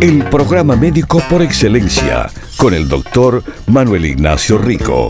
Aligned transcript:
El 0.00 0.24
programa 0.30 0.76
médico 0.76 1.20
por 1.28 1.42
excelencia 1.42 2.28
con 2.56 2.74
el 2.74 2.88
doctor 2.88 3.42
Manuel 3.66 4.04
Ignacio 4.06 4.58
Rico. 4.58 5.08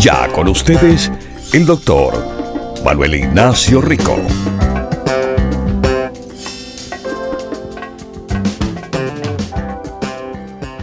Ya 0.00 0.28
con 0.32 0.48
ustedes, 0.48 1.12
el 1.52 1.66
doctor 1.66 2.14
Manuel 2.84 3.14
Ignacio 3.14 3.80
Rico. 3.80 4.16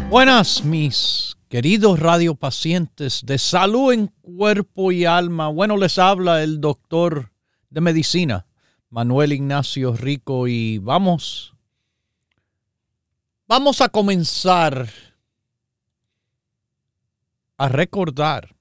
Buenas, 0.09 0.63
mis 0.63 1.37
queridos 1.49 1.99
radiopacientes 1.99 3.25
de 3.25 3.37
salud 3.37 3.91
en 3.91 4.07
cuerpo 4.21 4.91
y 4.91 5.05
alma. 5.05 5.49
Bueno, 5.49 5.75
les 5.75 5.97
habla 5.97 6.43
el 6.43 6.61
doctor 6.61 7.31
de 7.69 7.81
medicina, 7.81 8.45
Manuel 8.89 9.33
Ignacio 9.33 9.93
Rico, 9.93 10.47
y 10.47 10.77
vamos, 10.77 11.53
vamos 13.51 13.81
a 13.81 13.89
comenzar 13.89 14.87
a 17.57 17.67
recordar 17.67 18.55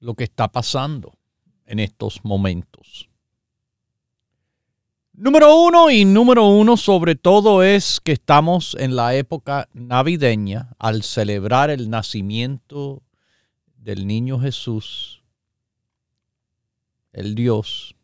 lo 0.00 0.14
que 0.16 0.24
está 0.24 0.48
pasando 0.48 1.16
en 1.64 1.78
estos 1.78 2.24
momentos. 2.24 3.08
Número 5.12 5.54
uno 5.54 5.88
y 5.88 6.04
número 6.04 6.48
uno 6.48 6.76
sobre 6.76 7.14
todo 7.14 7.62
es 7.62 8.00
que 8.00 8.10
estamos 8.10 8.76
en 8.80 8.96
la 8.96 9.14
época 9.14 9.68
navideña 9.72 10.74
al 10.80 11.04
celebrar 11.04 11.70
el 11.70 11.90
nacimiento 11.90 13.04
del 13.76 14.08
niño 14.08 14.40
Jesús, 14.40 15.22
el 17.12 17.36
Dios. 17.36 17.94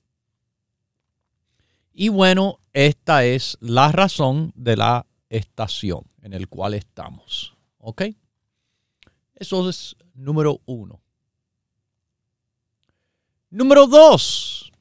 Y 1.92 2.08
bueno, 2.08 2.60
esta 2.72 3.24
es 3.24 3.58
la 3.60 3.90
razón 3.90 4.52
de 4.54 4.76
la 4.76 5.07
estación 5.30 6.04
en 6.22 6.32
el 6.32 6.48
cual 6.48 6.74
estamos. 6.74 7.56
¿Ok? 7.78 8.02
Eso 9.34 9.68
es 9.68 9.96
número 10.14 10.60
uno. 10.66 11.00
Número 13.50 13.86
dos. 13.86 14.72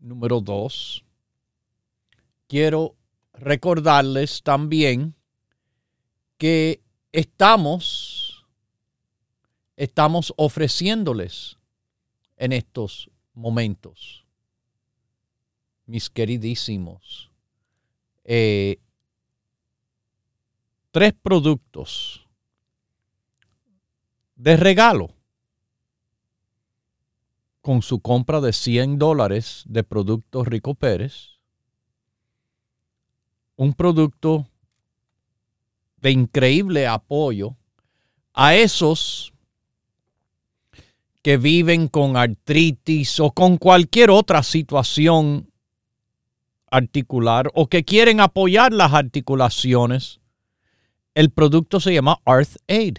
Número 0.00 0.40
dos. 0.40 1.04
Quiero 2.48 2.96
recordarles 3.32 4.42
también 4.42 5.14
que 6.36 6.82
estamos, 7.12 8.44
estamos 9.76 10.34
ofreciéndoles 10.36 11.58
en 12.36 12.52
estos 12.52 13.10
momentos, 13.34 14.26
mis 15.86 16.10
queridísimos, 16.10 17.30
eh, 18.24 18.80
tres 20.92 21.14
productos 21.20 22.28
de 24.36 24.56
regalo 24.56 25.10
con 27.62 27.82
su 27.82 28.00
compra 28.00 28.40
de 28.40 28.52
100 28.52 28.98
dólares 28.98 29.64
de 29.66 29.84
productos 29.84 30.46
Rico 30.46 30.74
Pérez, 30.74 31.38
un 33.56 33.72
producto 33.72 34.46
de 35.96 36.10
increíble 36.10 36.86
apoyo 36.86 37.56
a 38.34 38.54
esos 38.54 39.32
que 41.22 41.36
viven 41.36 41.88
con 41.88 42.16
artritis 42.16 43.20
o 43.20 43.30
con 43.30 43.56
cualquier 43.56 44.10
otra 44.10 44.42
situación 44.42 45.48
articular 46.70 47.50
o 47.54 47.68
que 47.68 47.84
quieren 47.84 48.20
apoyar 48.20 48.72
las 48.72 48.92
articulaciones. 48.92 50.21
El 51.14 51.30
producto 51.30 51.78
se 51.78 51.92
llama 51.92 52.18
Arth 52.24 52.56
Aid. 52.68 52.98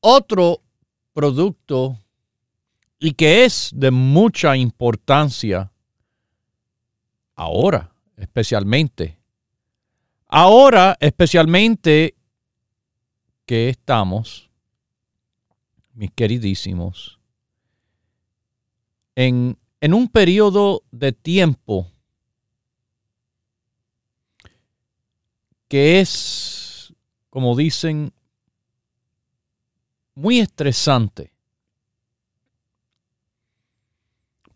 Otro 0.00 0.62
producto 1.12 1.98
y 2.98 3.12
que 3.12 3.44
es 3.44 3.70
de 3.74 3.90
mucha 3.90 4.56
importancia 4.56 5.72
ahora, 7.34 7.92
especialmente. 8.16 9.18
Ahora, 10.26 10.96
especialmente 11.00 12.14
que 13.46 13.70
estamos, 13.70 14.50
mis 15.94 16.12
queridísimos, 16.12 17.18
en, 19.16 19.58
en 19.80 19.94
un 19.94 20.08
periodo 20.08 20.84
de 20.92 21.12
tiempo 21.12 21.89
que 25.70 26.00
es, 26.00 26.92
como 27.30 27.54
dicen, 27.54 28.12
muy 30.16 30.40
estresante. 30.40 31.32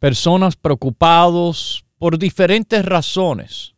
Personas 0.01 0.57
preocupados 0.57 1.85
por 1.99 2.19
diferentes 2.19 2.85
razones. 2.85 3.77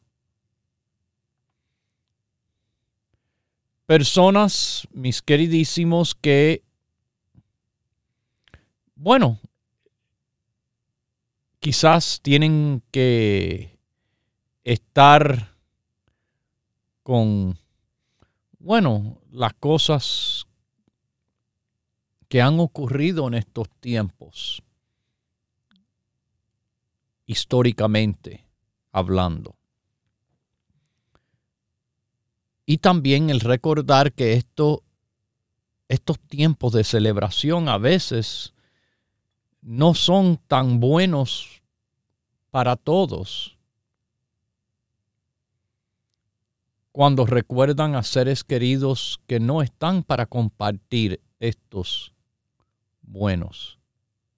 Personas, 3.85 4.89
mis 4.93 5.21
queridísimos, 5.21 6.15
que, 6.15 6.65
bueno, 8.95 9.39
quizás 11.61 12.19
tienen 12.23 12.83
que 12.91 13.79
estar 14.65 15.56
con, 17.07 17.57
bueno, 18.59 19.19
las 19.31 19.55
cosas 19.55 20.45
que 22.29 22.43
han 22.43 22.59
ocurrido 22.59 23.29
en 23.29 23.35
estos 23.35 23.71
tiempos, 23.79 24.61
históricamente 27.25 28.45
hablando. 28.91 29.55
Y 32.65 32.79
también 32.79 33.31
el 33.31 33.39
recordar 33.39 34.13
que 34.13 34.33
esto, 34.33 34.83
estos 35.87 36.19
tiempos 36.19 36.73
de 36.73 36.83
celebración 36.83 37.69
a 37.69 37.79
veces 37.79 38.53
no 39.63 39.95
son 39.95 40.41
tan 40.49 40.81
buenos 40.81 41.63
para 42.51 42.75
todos. 42.75 43.56
Cuando 46.97 47.27
recuerdan 47.27 47.95
a 47.95 48.03
seres 48.03 48.43
queridos 48.43 49.21
que 49.27 49.39
no 49.39 49.61
están 49.61 50.03
para 50.03 50.25
compartir 50.25 51.21
estos 51.39 52.15
buenos 53.03 53.79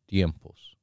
tiempos. 0.06 0.76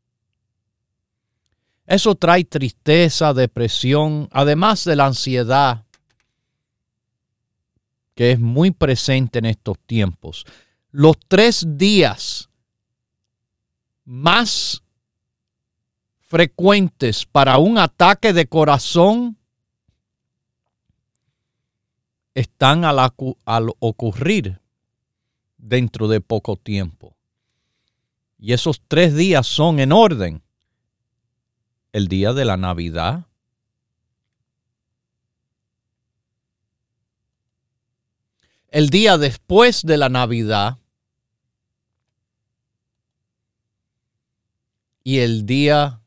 Eso 1.85 2.15
trae 2.15 2.45
tristeza, 2.45 3.33
depresión, 3.33 4.29
además 4.31 4.85
de 4.85 4.95
la 4.95 5.07
ansiedad 5.07 5.83
que 8.13 8.31
es 8.31 8.39
muy 8.39 8.71
presente 8.71 9.39
en 9.39 9.45
estos 9.47 9.77
tiempos. 9.79 10.45
Los 10.91 11.17
tres 11.27 11.65
días 11.67 12.49
más 14.05 14.81
frecuentes 16.21 17.25
para 17.25 17.57
un 17.57 17.77
ataque 17.77 18.31
de 18.31 18.47
corazón 18.47 19.37
están 22.35 22.83
al, 22.83 22.99
ocurrir 23.79 24.59
dentro 25.57 26.07
de 26.09 26.21
poco 26.21 26.57
tiempo. 26.57 27.15
Y 28.37 28.51
esos 28.53 28.81
tres 28.87 29.15
días 29.15 29.47
son 29.47 29.79
en 29.79 29.91
orden. 29.91 30.43
El 31.93 32.09
día 32.09 32.33
de 32.33 32.43
la 32.43 32.57
Navidad, 32.57 33.25
el 38.67 38.89
día 38.89 39.17
después 39.17 39.83
de 39.83 39.95
la 39.95 40.09
Navidad 40.09 40.77
y 45.05 45.19
el 45.19 45.45
día 45.45 46.01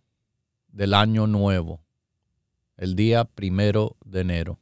del 0.69 0.93
año 0.93 1.27
nuevo, 1.27 1.81
el 2.77 2.95
día 2.95 3.25
primero 3.25 3.97
de 4.05 4.21
enero. 4.21 4.59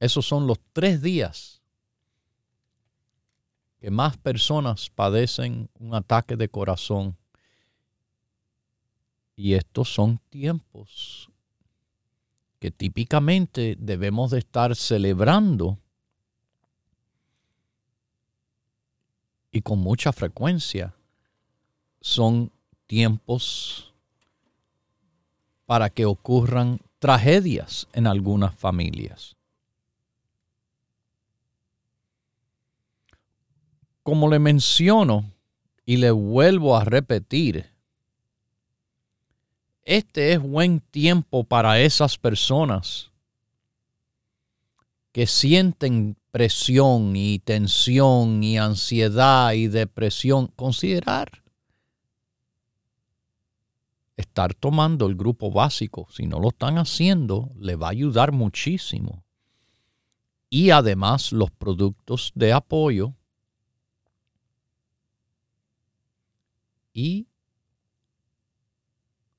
Esos 0.00 0.26
son 0.26 0.46
los 0.46 0.58
tres 0.72 1.02
días 1.02 1.60
que 3.80 3.90
más 3.90 4.16
personas 4.16 4.90
padecen 4.90 5.70
un 5.78 5.94
ataque 5.94 6.36
de 6.36 6.48
corazón. 6.48 7.16
Y 9.36 9.54
estos 9.54 9.92
son 9.92 10.18
tiempos 10.30 11.30
que 12.58 12.72
típicamente 12.72 13.76
debemos 13.78 14.32
de 14.32 14.40
estar 14.40 14.74
celebrando 14.74 15.78
y 19.52 19.62
con 19.62 19.78
mucha 19.78 20.12
frecuencia 20.12 20.94
son 22.00 22.50
tiempos 22.86 23.94
para 25.66 25.88
que 25.88 26.04
ocurran 26.04 26.80
tragedias 26.98 27.86
en 27.92 28.08
algunas 28.08 28.54
familias. 28.54 29.37
Como 34.08 34.30
le 34.30 34.38
menciono 34.38 35.30
y 35.84 35.98
le 35.98 36.10
vuelvo 36.10 36.78
a 36.78 36.84
repetir, 36.84 37.66
este 39.82 40.32
es 40.32 40.40
buen 40.40 40.80
tiempo 40.80 41.44
para 41.44 41.78
esas 41.78 42.16
personas 42.16 43.10
que 45.12 45.26
sienten 45.26 46.16
presión 46.30 47.16
y 47.16 47.38
tensión 47.40 48.42
y 48.42 48.56
ansiedad 48.56 49.52
y 49.52 49.66
depresión. 49.66 50.46
Considerar 50.56 51.42
estar 54.16 54.54
tomando 54.54 55.04
el 55.04 55.16
grupo 55.16 55.50
básico. 55.50 56.08
Si 56.10 56.26
no 56.26 56.40
lo 56.40 56.48
están 56.48 56.78
haciendo, 56.78 57.50
le 57.58 57.76
va 57.76 57.88
a 57.88 57.90
ayudar 57.90 58.32
muchísimo. 58.32 59.22
Y 60.48 60.70
además 60.70 61.30
los 61.30 61.50
productos 61.50 62.32
de 62.34 62.54
apoyo 62.54 63.12
y 66.98 67.28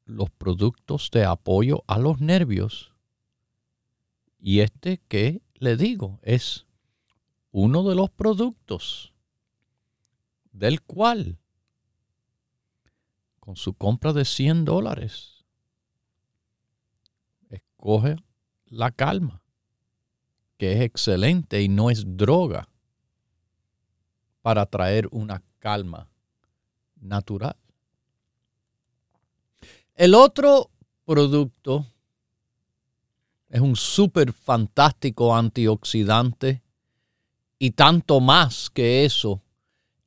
los 0.05 0.29
productos 0.29 1.11
de 1.11 1.25
apoyo 1.25 1.83
a 1.87 1.99
los 1.99 2.21
nervios. 2.21 2.93
Y 4.39 4.61
este 4.61 5.01
que 5.09 5.41
le 5.55 5.75
digo 5.75 6.21
es 6.23 6.65
uno 7.51 7.83
de 7.83 7.95
los 7.95 8.09
productos 8.11 9.13
del 10.53 10.81
cual 10.81 11.37
con 13.41 13.57
su 13.57 13.73
compra 13.73 14.13
de 14.13 14.23
100 14.23 14.63
dólares, 14.63 15.43
escoge 17.49 18.15
la 18.67 18.91
calma, 18.91 19.41
que 20.57 20.73
es 20.73 20.81
excelente 20.81 21.61
y 21.61 21.67
no 21.67 21.89
es 21.89 22.05
droga 22.15 22.69
para 24.41 24.65
traer 24.65 25.09
una 25.11 25.43
calma 25.59 26.09
natural. 27.01 27.55
El 29.95 30.15
otro 30.15 30.69
producto 31.05 31.85
es 33.49 33.61
un 33.61 33.75
súper 33.75 34.31
fantástico 34.31 35.35
antioxidante 35.35 36.61
y 37.57 37.71
tanto 37.71 38.19
más 38.19 38.69
que 38.69 39.05
eso 39.05 39.41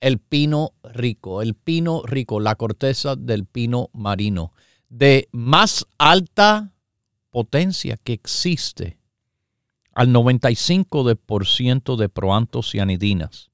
el 0.01 0.19
pino 0.19 0.73
rico, 0.83 1.43
el 1.43 1.55
pino 1.55 2.03
rico, 2.05 2.41
la 2.41 2.57
corteza 2.57 3.15
del 3.15 3.45
pino 3.45 3.91
marino, 3.93 4.53
de 4.89 5.29
más 5.31 5.87
alta 5.99 6.73
potencia 7.31 7.97
que 7.97 8.13
existe, 8.13 8.99
al 9.95 10.09
95% 10.09 11.97
de 11.97 12.09
proantocianidinas. 12.09 13.51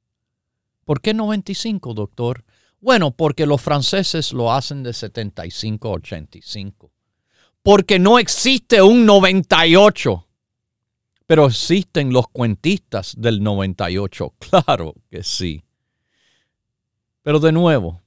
¿Por 0.84 1.00
qué 1.00 1.12
95, 1.12 1.92
doctor? 1.92 2.44
Bueno, 2.80 3.10
porque 3.10 3.46
los 3.46 3.60
franceses 3.60 4.32
lo 4.32 4.52
hacen 4.52 4.82
de 4.82 4.92
75 4.92 5.88
a 5.88 5.92
85. 5.92 6.92
Porque 7.62 7.98
no 7.98 8.18
existe 8.18 8.80
un 8.82 9.04
98. 9.04 10.26
Pero 11.26 11.46
existen 11.46 12.12
los 12.12 12.28
cuentistas 12.28 13.14
del 13.16 13.42
98. 13.42 14.34
Claro 14.38 14.94
que 15.10 15.22
sí. 15.22 15.62
Pero 17.22 17.40
de 17.40 17.52
nuevo, 17.52 18.00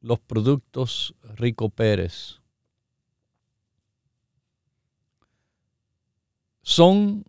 los 0.00 0.18
productos 0.18 1.14
Rico 1.22 1.70
Pérez 1.70 2.40
son 6.62 7.24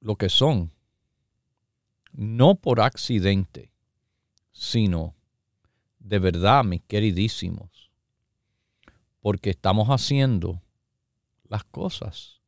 lo 0.00 0.16
que 0.16 0.28
son, 0.28 0.72
no 2.12 2.54
por 2.54 2.80
accidente, 2.80 3.70
sino 4.56 5.14
de 5.98 6.18
verdad, 6.18 6.64
mis 6.64 6.82
queridísimos, 6.82 7.90
porque 9.20 9.50
estamos 9.50 9.88
haciendo 9.88 10.62
las 11.44 11.62
cosas 11.64 12.40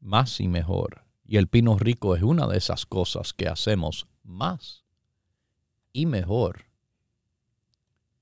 más 0.00 0.40
y 0.40 0.48
mejor. 0.48 1.04
Y 1.24 1.36
el 1.36 1.46
pino 1.46 1.78
rico 1.78 2.16
es 2.16 2.22
una 2.22 2.48
de 2.48 2.58
esas 2.58 2.84
cosas 2.84 3.32
que 3.32 3.46
hacemos 3.46 4.08
más 4.24 4.84
y 5.92 6.06
mejor 6.06 6.64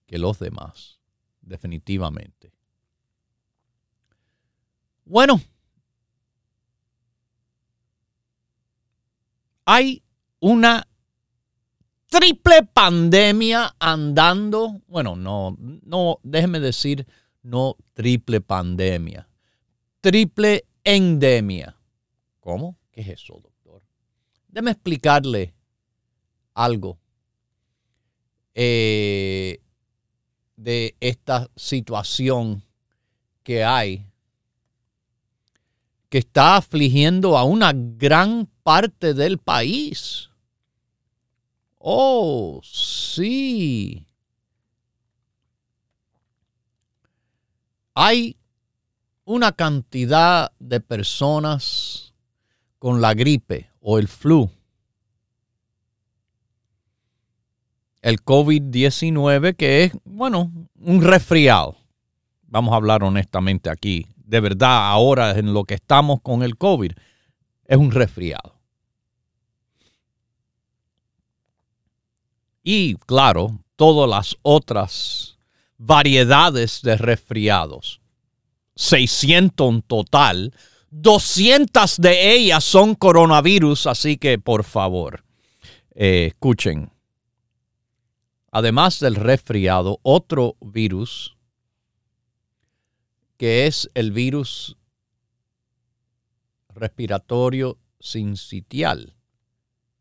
que 0.07 0.19
los 0.19 0.39
demás, 0.39 1.01
definitivamente. 1.41 2.53
Bueno, 5.07 5.41
hay 9.65 10.03
una 10.41 10.87
triple 12.13 12.63
pandemia 12.63 13.75
andando. 13.79 14.83
Bueno, 14.87 15.17
no, 15.17 15.57
no, 15.59 16.19
déjeme 16.23 16.61
decir, 16.61 17.07
no 17.43 17.77
triple 17.95 18.43
pandemia, 18.43 19.27
triple 20.03 20.67
endemia. 20.85 21.75
¿Cómo? 22.41 22.77
¿Qué 22.91 23.01
es 23.01 23.09
eso, 23.09 23.41
doctor? 23.43 23.83
Déjeme 24.49 24.73
explicarle 24.73 25.55
algo 26.53 26.99
eh, 28.55 29.63
de 30.57 30.95
esta 31.01 31.49
situación 31.57 32.63
que 33.43 33.65
hay, 33.65 34.07
que 36.11 36.19
está 36.19 36.57
afligiendo 36.57 37.39
a 37.39 37.45
una 37.45 37.73
gran 37.73 38.51
parte 38.63 39.15
del 39.15 39.39
país. 39.39 40.29
Oh, 41.85 42.61
sí. 42.63 44.07
Hay 47.95 48.37
una 49.25 49.53
cantidad 49.53 50.53
de 50.59 50.81
personas 50.81 52.15
con 52.79 53.01
la 53.01 53.15
gripe 53.15 53.71
o 53.81 53.99
el 53.99 54.09
flu 54.09 54.51
el 58.03 58.23
COVID-19, 58.23 59.55
que 59.57 59.85
es, 59.85 59.93
bueno, 60.05 60.53
un 60.81 61.03
resfriado. 61.03 61.77
Vamos 62.43 62.73
a 62.73 62.77
hablar 62.77 63.05
honestamente 63.05 63.71
aquí. 63.71 64.07
De 64.17 64.41
verdad, 64.41 64.91
ahora 64.91 65.31
en 65.39 65.55
lo 65.55 65.65
que 65.65 65.75
estamos 65.75 66.21
con 66.21 66.43
el 66.43 66.59
COVID, 66.59 66.93
es 67.65 67.77
un 67.77 67.93
resfriado. 67.93 68.61
Y 72.63 72.95
claro, 72.95 73.59
todas 73.77 74.09
las 74.09 74.37
otras 74.43 75.39
variedades 75.79 76.83
de 76.83 76.97
resfriados. 76.97 78.01
600 78.77 79.69
en 79.69 79.83
total. 79.83 80.55
200 80.91 81.97
de 81.99 82.35
ellas 82.35 82.63
son 82.63 82.95
coronavirus, 82.95 83.87
así 83.87 84.17
que 84.17 84.39
por 84.39 84.65
favor, 84.65 85.25
eh, 85.95 86.27
escuchen. 86.29 86.93
Además 88.51 89.01
del 89.01 89.17
resfriado, 89.17 89.99
otro 90.03 90.57
virus 90.61 91.37
que 93.39 93.67
es 93.67 93.91
el 93.95 94.13
virus 94.13 94.77
respiratorio 96.69 97.79
sincitial, 97.99 99.17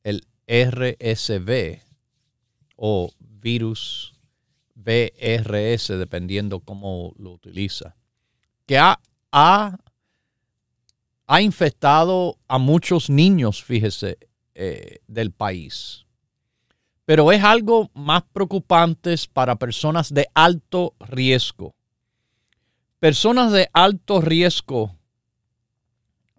el 0.03 0.27
RSV 0.47 1.90
o 2.83 3.11
virus 3.19 4.11
VRS, 4.73 5.89
dependiendo 5.99 6.61
cómo 6.61 7.13
lo 7.15 7.31
utiliza, 7.31 7.95
que 8.65 8.79
ha, 8.79 8.99
ha, 9.31 9.77
infectado 11.41 12.39
a 12.47 12.57
muchos 12.57 13.07
niños, 13.07 13.63
fíjese, 13.63 14.17
eh, 14.55 14.97
del 15.05 15.31
país. 15.31 16.07
Pero 17.05 17.31
es 17.31 17.43
algo 17.43 17.91
más 17.93 18.23
preocupante 18.33 19.13
para 19.31 19.57
personas 19.57 20.11
de 20.11 20.27
alto 20.33 20.95
riesgo. 20.99 21.75
Personas 22.99 23.51
de 23.51 23.69
alto 23.73 24.21
riesgo 24.21 24.97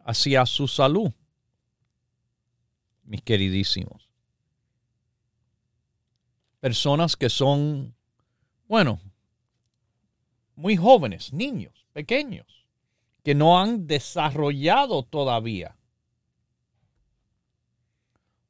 hacia 0.05 0.45
su 0.47 0.67
salud, 0.67 1.13
mis 3.05 3.23
queridísimos. 3.23 4.12
Personas 6.63 7.17
que 7.17 7.29
son, 7.29 7.93
bueno, 8.69 9.01
muy 10.55 10.77
jóvenes, 10.77 11.33
niños, 11.33 11.89
pequeños, 11.93 12.69
que 13.25 13.35
no 13.35 13.59
han 13.59 13.89
desarrollado 13.89 15.03
todavía 15.03 15.77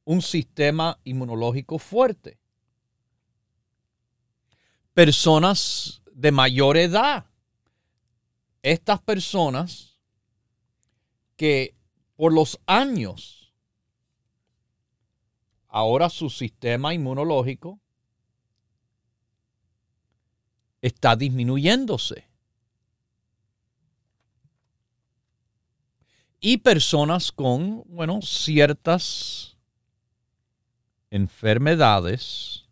un 0.05 0.21
sistema 0.21 1.01
inmunológico 1.05 1.79
fuerte. 1.79 2.39
Personas 4.93 6.03
de 6.13 6.33
mayor 6.33 6.77
edad. 6.77 7.25
Estas 8.61 9.01
personas 9.01 9.99
que 11.37 11.75
por 12.17 12.35
los 12.35 12.61
años, 12.67 13.55
ahora 15.67 16.11
su 16.11 16.29
sistema 16.29 16.93
inmunológico 16.93 17.82
está 20.83 21.17
disminuyéndose. 21.17 22.27
Y 26.41 26.59
personas 26.59 27.33
con, 27.33 27.85
bueno, 27.87 28.21
ciertas 28.21 29.57
enfermedades 31.11 32.67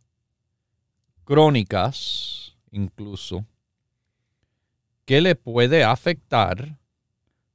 crónicas 1.25 2.57
incluso, 2.73 3.47
que 5.05 5.21
le 5.21 5.35
puede 5.35 5.85
afectar 5.85 6.79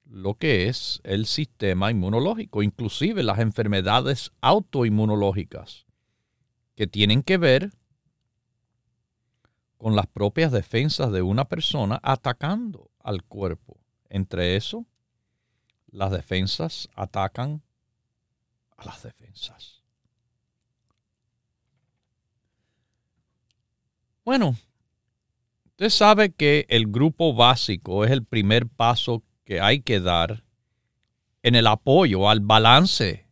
lo 0.05 0.35
que 0.35 0.67
es 0.67 1.01
el 1.03 1.25
sistema 1.25 1.91
inmunológico, 1.91 2.63
inclusive 2.63 3.23
las 3.23 3.39
enfermedades 3.39 4.31
autoinmunológicas, 4.41 5.85
que 6.75 6.87
tienen 6.87 7.23
que 7.23 7.37
ver 7.37 7.71
con 9.85 9.95
las 9.95 10.07
propias 10.07 10.51
defensas 10.51 11.11
de 11.11 11.21
una 11.21 11.45
persona 11.45 11.99
atacando 12.01 12.89
al 13.03 13.21
cuerpo. 13.21 13.77
Entre 14.09 14.55
eso, 14.55 14.87
las 15.91 16.09
defensas 16.09 16.89
atacan 16.95 17.61
a 18.77 18.85
las 18.85 19.03
defensas. 19.03 19.83
Bueno, 24.23 24.55
usted 25.67 25.91
sabe 25.91 26.31
que 26.31 26.65
el 26.69 26.87
grupo 26.87 27.35
básico 27.35 28.05
es 28.05 28.09
el 28.09 28.25
primer 28.25 28.67
paso 28.67 29.21
que 29.43 29.61
hay 29.61 29.81
que 29.81 29.99
dar 29.99 30.43
en 31.43 31.53
el 31.53 31.67
apoyo 31.67 32.27
al 32.27 32.39
balance 32.39 33.27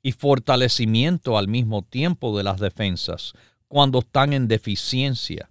y 0.00 0.12
fortalecimiento 0.12 1.36
al 1.36 1.48
mismo 1.48 1.82
tiempo 1.82 2.38
de 2.38 2.44
las 2.44 2.60
defensas 2.60 3.32
cuando 3.66 3.98
están 3.98 4.32
en 4.32 4.46
deficiencia. 4.46 5.50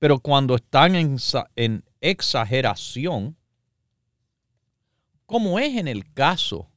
Pero 0.00 0.18
cuando 0.18 0.56
están 0.56 0.96
en, 0.96 1.84
exageración, 2.00 3.36
como 5.26 5.58
es 5.58 5.76
en 5.76 5.88
el 5.88 6.10
caso 6.14 6.70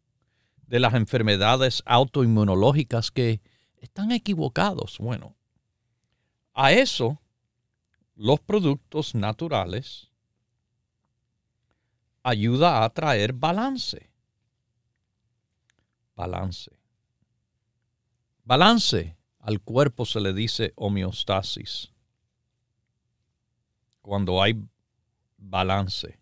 de 0.68 0.82
las 0.82 0.94
enfermedades 0.94 1.82
autoinmunológicas 1.86 3.12
que 3.12 3.42
están 3.78 4.12
equivocados. 4.12 4.98
Bueno, 5.00 5.38
a 6.54 6.74
eso 6.74 7.22
los 8.16 8.42
productos 8.42 9.16
naturales 9.16 10.12
ayuda 12.24 12.84
a 12.84 12.90
traer 12.90 13.32
balance. 13.32 14.12
Balance. 16.14 16.72
Balance. 18.44 19.16
Al 19.40 19.62
cuerpo 19.62 20.06
se 20.06 20.20
le 20.20 20.34
dice 20.34 20.74
homeostasis. 20.76 21.93
Cuando 24.04 24.44
hay 24.44 24.54
balance. 25.38 26.20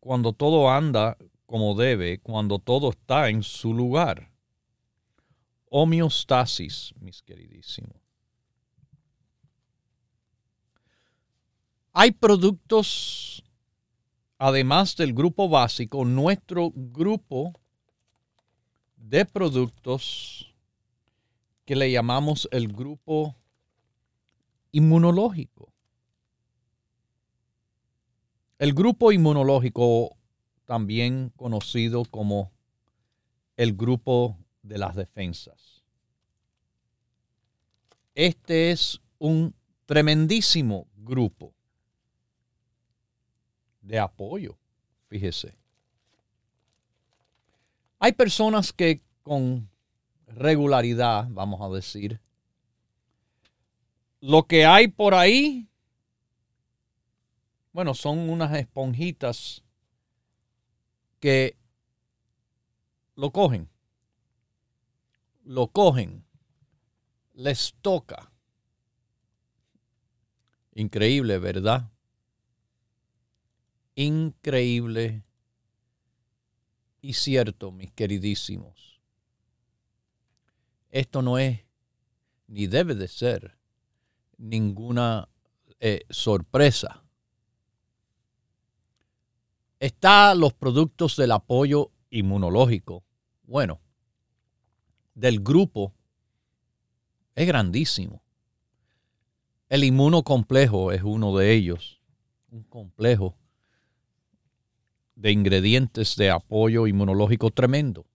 Cuando 0.00 0.34
todo 0.34 0.70
anda 0.70 1.16
como 1.46 1.74
debe, 1.74 2.18
cuando 2.18 2.58
todo 2.58 2.90
está 2.90 3.30
en 3.30 3.42
su 3.42 3.72
lugar. 3.72 4.30
Homeostasis, 5.70 6.92
mis 7.00 7.22
queridísimos. 7.22 7.96
Hay 11.92 12.10
productos 12.10 13.42
además 14.38 14.96
del 14.96 15.14
grupo 15.14 15.48
básico, 15.48 16.04
nuestro 16.04 16.70
grupo 16.74 17.52
de 18.96 19.24
productos 19.24 20.54
que 21.64 21.76
le 21.76 21.90
llamamos 21.90 22.48
el 22.50 22.68
grupo 22.68 23.36
inmunológico. 24.72 25.73
El 28.64 28.72
grupo 28.72 29.12
inmunológico, 29.12 30.16
también 30.64 31.30
conocido 31.36 32.06
como 32.06 32.50
el 33.58 33.74
grupo 33.76 34.38
de 34.62 34.78
las 34.78 34.96
defensas. 34.96 35.84
Este 38.14 38.70
es 38.70 39.02
un 39.18 39.54
tremendísimo 39.84 40.86
grupo 40.96 41.52
de 43.82 43.98
apoyo, 43.98 44.56
fíjese. 45.08 45.58
Hay 47.98 48.12
personas 48.12 48.72
que 48.72 49.02
con 49.22 49.68
regularidad, 50.26 51.26
vamos 51.28 51.60
a 51.60 51.68
decir, 51.68 52.18
lo 54.22 54.44
que 54.44 54.64
hay 54.64 54.88
por 54.88 55.12
ahí, 55.12 55.68
bueno, 57.74 57.92
son 57.92 58.30
unas 58.30 58.56
esponjitas 58.56 59.62
que 61.20 61.58
lo 63.14 63.30
cogen, 63.30 63.68
lo 65.44 65.68
cogen, 65.68 66.24
les 67.34 67.74
toca. 67.82 68.32
Increíble, 70.72 71.38
¿verdad? 71.38 71.90
increíble 73.94 75.24
y 77.00 77.12
cierto, 77.14 77.70
mis 77.70 77.92
queridísimos. 77.92 79.00
Esto 80.90 81.22
no 81.22 81.38
es, 81.38 81.60
ni 82.46 82.66
debe 82.66 82.94
de 82.94 83.08
ser, 83.08 83.58
ninguna 84.36 85.28
eh, 85.80 86.04
sorpresa. 86.10 87.03
Está 89.84 90.34
los 90.34 90.54
productos 90.54 91.14
del 91.14 91.30
apoyo 91.32 91.90
inmunológico. 92.08 93.04
Bueno, 93.42 93.82
del 95.14 95.40
grupo 95.40 95.92
es 97.34 97.46
grandísimo. 97.46 98.22
El 99.68 99.84
inmunocomplejo 99.84 100.90
es 100.90 101.02
uno 101.02 101.36
de 101.36 101.52
ellos, 101.52 102.00
un 102.50 102.62
complejo 102.62 103.36
de 105.16 105.32
ingredientes 105.32 106.16
de 106.16 106.30
apoyo 106.30 106.86
inmunológico 106.86 107.50
tremendo. 107.50 108.06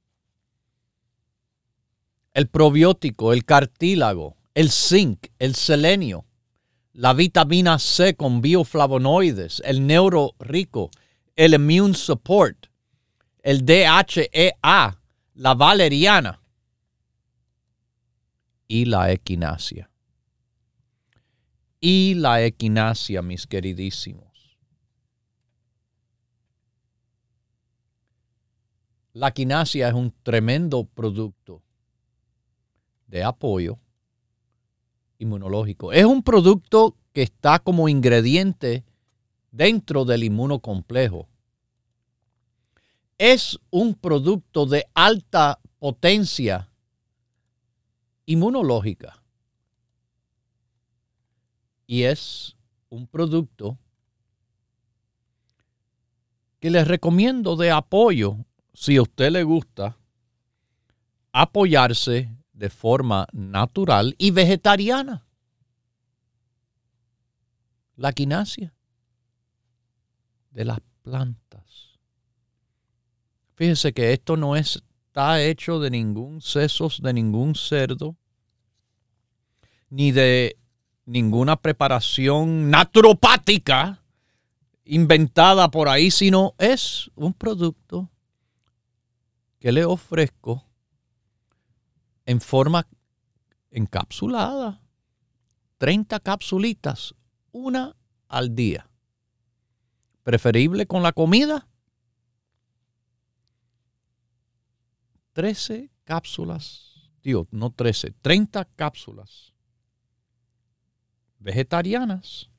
El 2.34 2.48
probiótico, 2.48 3.32
el 3.32 3.46
cartílago, 3.46 4.38
el 4.56 4.72
zinc, 4.72 5.28
el 5.38 5.54
selenio, 5.54 6.26
la 6.94 7.14
vitamina 7.14 7.78
C 7.78 8.16
con 8.16 8.42
bioflavonoides, 8.42 9.62
el 9.64 9.86
neuro 9.86 10.34
rico, 10.40 10.90
el 11.40 11.54
immune 11.54 11.94
support, 11.94 12.68
el 13.42 13.66
DHEA, 13.66 15.00
la 15.36 15.54
valeriana 15.54 16.42
y 18.68 18.84
la 18.84 19.14
equinacia. 19.14 19.90
Y 21.80 22.16
la 22.16 22.44
equinacia, 22.44 23.22
mis 23.22 23.48
queridísimos. 23.48 24.58
La 29.14 29.30
equinacia 29.30 29.88
es 29.88 29.94
un 29.94 30.14
tremendo 30.24 30.84
producto 30.84 31.64
de 33.08 33.24
apoyo 33.24 33.80
inmunológico. 35.20 35.94
Es 35.94 36.04
un 36.04 36.22
producto 36.22 36.98
que 37.14 37.22
está 37.22 37.60
como 37.60 37.88
ingrediente 37.88 38.84
dentro 39.52 40.04
del 40.04 40.26
inmunocomplejo. 40.26 41.29
Es 43.20 43.60
un 43.70 43.94
producto 43.94 44.66
de 44.66 44.88
alta 44.96 45.60
potencia 45.78 46.72
inmunológica. 48.26 49.22
Y 51.86 52.04
es 52.04 52.56
un 52.90 53.08
producto 53.08 53.78
que 56.60 56.70
les 56.70 56.88
recomiendo 56.88 57.56
de 57.56 57.72
apoyo 57.72 58.38
si 58.74 58.98
a 58.98 59.02
usted 59.02 59.32
le 59.32 59.44
gusta 59.44 59.98
apoyarse 61.32 62.36
de 62.54 62.70
forma 62.70 63.28
natural 63.32 64.16
y 64.18 64.32
vegetariana. 64.32 65.26
La 67.96 68.14
quinasia 68.14 68.74
de 70.52 70.66
las 70.66 70.80
plantas. 71.02 71.89
Fíjese 73.60 73.92
que 73.92 74.14
esto 74.14 74.38
no 74.38 74.56
está 74.56 75.42
hecho 75.42 75.82
de 75.82 75.90
ningún 75.90 76.40
sesos 76.40 77.02
de 77.02 77.12
ningún 77.12 77.56
cerdo, 77.56 78.16
ni 79.90 80.14
de 80.14 80.58
ninguna 81.04 81.58
preparación 81.58 82.70
naturopática 82.70 84.02
inventada 84.86 85.70
por 85.70 85.90
ahí, 85.90 86.10
sino 86.10 86.56
es 86.58 87.12
un 87.16 87.34
producto 87.34 88.10
que 89.60 89.74
le 89.74 89.84
ofrezco 89.84 90.66
en 92.26 92.40
forma 92.40 92.88
encapsulada. 93.72 94.82
30 95.80 96.18
capsulitas, 96.22 97.14
una 97.52 97.98
al 98.30 98.56
día. 98.56 98.90
Preferible 100.24 100.88
con 100.88 101.04
la 101.04 101.12
comida. 101.12 101.68
13 105.34 105.90
cápsulas, 106.04 107.10
digo, 107.24 107.48
no 107.52 107.72
13, 107.72 108.12
30 108.22 108.66
cápsulas 108.76 109.54
vegetarianas 111.40 112.50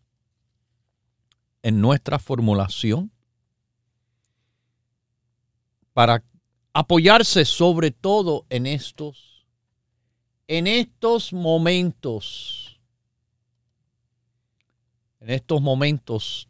en 1.63 1.81
nuestra 1.81 2.19
formulación 2.19 3.13
para 5.93 6.25
apoyarse 6.73 7.45
sobre 7.45 7.91
todo 7.91 8.47
en 8.49 8.67
estos 8.67 9.31
en 10.51 10.67
estos 10.67 11.33
momentos, 11.33 12.81
en 15.21 15.31
estos 15.31 15.63
momentos 15.63 16.49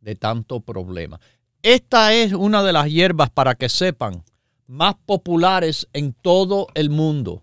de 0.00 0.14
tanto 0.14 0.60
problema. 0.60 1.20
Esta 1.62 2.14
es 2.14 2.32
una 2.32 2.62
de 2.62 2.72
las 2.72 2.86
hierbas, 2.86 3.30
para 3.30 3.54
que 3.54 3.68
sepan, 3.68 4.24
más 4.66 4.94
populares 5.06 5.88
en 5.92 6.12
todo 6.12 6.68
el 6.74 6.90
mundo. 6.90 7.42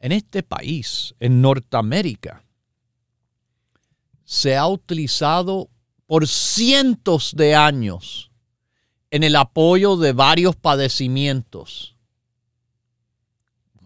En 0.00 0.12
este 0.12 0.42
país, 0.42 1.14
en 1.20 1.42
Norteamérica, 1.42 2.44
se 4.24 4.56
ha 4.56 4.66
utilizado 4.66 5.68
por 6.06 6.26
cientos 6.26 7.34
de 7.36 7.54
años 7.54 8.30
en 9.10 9.22
el 9.24 9.36
apoyo 9.36 9.96
de 9.96 10.12
varios 10.12 10.56
padecimientos. 10.56 11.96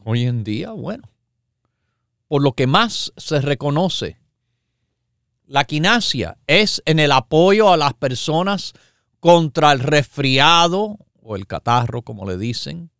Hoy 0.04 0.22
en 0.22 0.44
día, 0.44 0.70
bueno, 0.70 1.11
por 2.28 2.42
lo 2.42 2.52
que 2.52 2.66
más 2.68 3.12
se 3.16 3.40
reconoce, 3.40 4.18
la 5.46 5.64
quinasia 5.64 6.38
es 6.46 6.82
en 6.87 6.98
el 6.98 7.12
apoyo 7.12 7.72
a 7.72 7.76
las 7.76 7.94
personas 7.94 8.72
contra 9.20 9.72
el 9.72 9.80
resfriado 9.80 10.98
o 11.22 11.37
el 11.37 11.46
catarro, 11.46 12.02
como 12.02 12.26
le 12.26 12.37
dicen, 12.37 12.90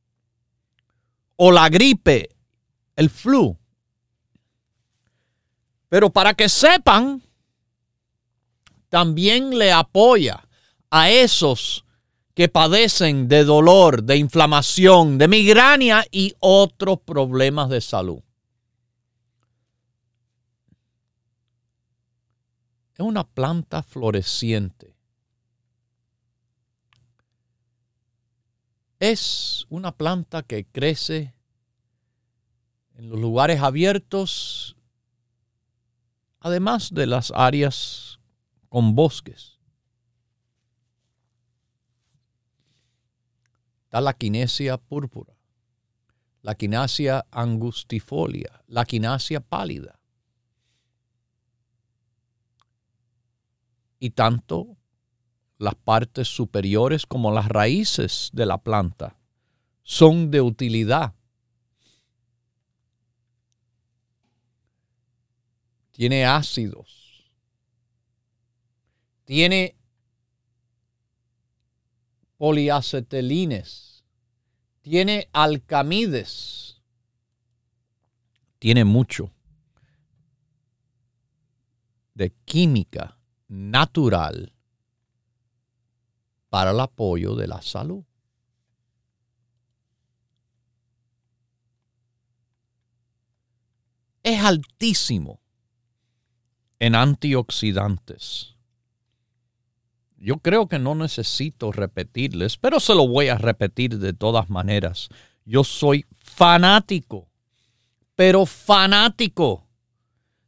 o 1.37 1.53
la 1.53 1.69
gripe, 1.69 2.31
el 2.97 3.11
flu. 3.11 3.57
Pero 5.89 6.11
para 6.11 6.35
que 6.35 6.49
sepan, 6.49 7.23
también 8.89 9.59
le 9.59 9.73
apoya 9.73 10.49
a 10.91 11.11
esos 11.11 11.85
que 12.35 12.49
padecen 12.49 13.29
de 13.29 13.45
dolor, 13.45 14.03
de 14.03 14.17
inflamación, 14.17 15.19
de 15.19 15.29
migraña 15.29 16.05
y 16.11 16.35
otros 16.39 16.99
problemas 17.01 17.71
de 17.71 17.81
salud. 17.81 18.21
Es 22.97 23.01
una 23.01 23.25
planta 23.25 23.83
floreciente. 23.83 24.97
Es 28.99 29.67
una 29.69 29.93
planta 29.93 30.43
que 30.43 30.65
crece 30.65 31.35
en 32.95 33.11
los 33.11 33.21
lugares 33.21 33.61
abiertos, 33.61 34.77
además 36.41 36.91
de 36.93 37.07
las 37.07 37.31
áreas 37.35 38.19
con 38.69 38.95
bosques. 38.95 39.57
la 44.01 44.13
quinesia 44.13 44.77
púrpura, 44.77 45.35
la 46.43 46.55
quinasia 46.55 47.27
angustifolia, 47.31 48.63
la 48.67 48.85
quinasia 48.85 49.41
pálida. 49.41 49.96
Y 53.99 54.11
tanto 54.11 54.77
las 55.59 55.75
partes 55.75 56.29
superiores 56.29 57.07
como 57.07 57.33
las 57.33 57.49
raíces 57.49 58.31
de 58.33 58.47
la 58.47 58.59
planta 58.59 59.19
son 59.83 60.31
de 60.31 60.41
utilidad. 60.41 61.15
Tiene 65.93 66.27
ácidos. 66.27 67.31
Tiene 69.25 69.77
poliacetelines 72.37 73.87
tiene 74.89 75.29
alcamides, 75.33 76.81
tiene 78.61 78.85
mucho 78.85 79.33
de 82.15 82.33
química 82.45 83.19
natural 83.49 84.53
para 86.49 86.71
el 86.71 86.81
apoyo 86.81 87.35
de 87.35 87.47
la 87.49 87.63
salud. 87.63 88.05
Es 94.23 94.43
altísimo 94.43 95.41
en 96.79 96.95
antioxidantes 96.95 98.57
yo 100.19 100.39
creo 100.39 100.67
que 100.67 100.79
no 100.79 100.95
necesito 100.95 101.73
repetirles, 101.73 102.57
pero 102.57 102.81
se 102.81 102.95
lo 102.95 103.07
voy 103.07 103.29
a 103.29 103.37
repetir 103.37 103.99
de 103.99 104.13
todas 104.13 104.49
maneras. 104.49 105.09
Yo 105.45 105.63
soy 105.63 106.07
fanático, 106.19 107.29
pero 108.15 108.47
fanático 108.47 109.66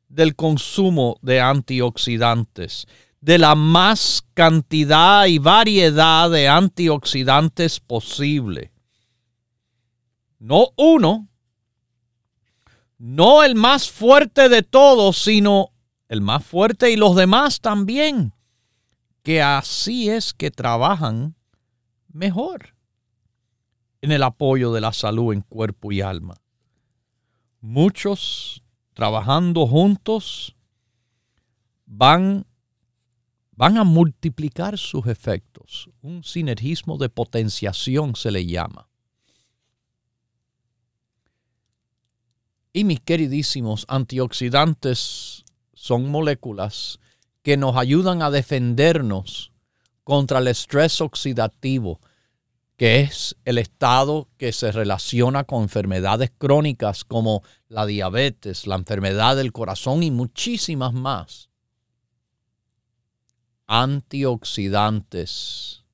del 0.08 0.34
consumo 0.34 1.18
de 1.22 1.40
antioxidantes, 1.40 2.86
de 3.20 3.38
la 3.38 3.54
más 3.54 4.24
cantidad 4.34 5.26
y 5.26 5.38
variedad 5.38 6.30
de 6.30 6.48
antioxidantes 6.48 7.80
posible. 7.80 8.72
No 10.38 10.68
uno, 10.76 11.28
no 12.96 13.42
el 13.44 13.54
más 13.54 13.90
fuerte 13.90 14.48
de 14.48 14.62
todos, 14.62 15.18
sino 15.18 15.70
el 16.08 16.20
más 16.20 16.44
fuerte 16.44 16.90
y 16.90 16.96
los 16.96 17.16
demás 17.16 17.60
también 17.60 18.32
que 19.28 19.42
así 19.42 20.08
es 20.08 20.32
que 20.32 20.50
trabajan 20.50 21.34
mejor. 22.10 22.74
en 24.00 24.12
el 24.12 24.22
apoyo 24.22 24.72
de 24.72 24.80
la 24.80 24.94
salud 24.94 25.34
en 25.34 25.42
cuerpo 25.42 25.92
y 25.92 26.00
alma. 26.00 26.40
Muchos 27.60 28.62
trabajando 28.98 29.64
juntos 29.64 30.56
van, 31.86 32.44
van 33.52 33.78
a 33.78 33.84
multiplicar 33.84 34.76
sus 34.76 35.06
efectos. 35.06 35.88
Un 36.02 36.24
sinergismo 36.24 36.98
de 36.98 37.08
potenciación 37.08 38.16
se 38.16 38.32
le 38.32 38.44
llama. 38.44 38.88
Y 42.72 42.82
mis 42.82 42.98
queridísimos 42.98 43.84
antioxidantes 43.86 45.44
son 45.74 46.10
moléculas 46.10 46.98
que 47.42 47.56
nos 47.56 47.76
ayudan 47.76 48.20
a 48.20 48.32
defendernos 48.32 49.52
contra 50.02 50.40
el 50.40 50.48
estrés 50.48 51.00
oxidativo, 51.00 52.00
que 52.78 53.00
es 53.00 53.36
el 53.44 53.58
estado 53.58 54.28
que 54.38 54.52
se 54.52 54.70
relaciona 54.70 55.42
con 55.42 55.64
enfermedades 55.64 56.30
crónicas 56.38 57.04
como 57.04 57.42
la 57.68 57.86
diabetes, 57.86 58.68
la 58.68 58.76
enfermedad 58.76 59.34
del 59.34 59.52
corazón 59.52 60.04
y 60.04 60.12
muchísimas 60.12 60.94
más. 60.94 61.50
Antioxidantes, 63.66 65.84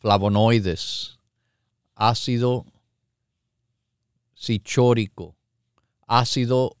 flavonoides, 0.00 1.18
ácido 1.94 2.66
cichórico, 4.36 5.34
ácido 6.06 6.76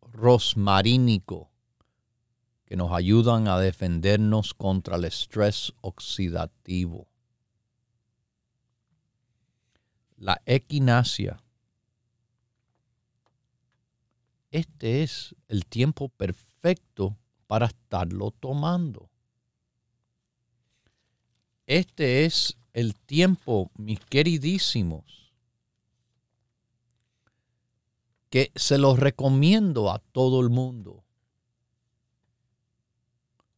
rosmarínico, 0.00 1.50
que 2.74 2.78
nos 2.78 2.90
ayudan 2.90 3.46
a 3.46 3.60
defendernos 3.60 4.52
contra 4.52 4.96
el 4.96 5.04
estrés 5.04 5.72
oxidativo. 5.80 7.06
La 10.16 10.42
equinacia. 10.44 11.40
Este 14.50 15.04
es 15.04 15.36
el 15.46 15.66
tiempo 15.66 16.08
perfecto 16.08 17.16
para 17.46 17.66
estarlo 17.66 18.32
tomando. 18.32 19.08
Este 21.68 22.24
es 22.24 22.58
el 22.72 22.96
tiempo, 22.96 23.70
mis 23.76 24.00
queridísimos, 24.00 25.32
que 28.30 28.50
se 28.56 28.78
los 28.78 28.98
recomiendo 28.98 29.92
a 29.92 30.00
todo 30.00 30.40
el 30.40 30.50
mundo. 30.50 31.03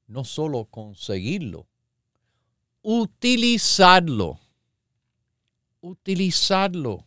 No 0.07 0.25
solo 0.25 0.64
conseguirlo, 0.66 1.66
utilizarlo. 2.83 4.38
Utilizarlo. 5.81 7.05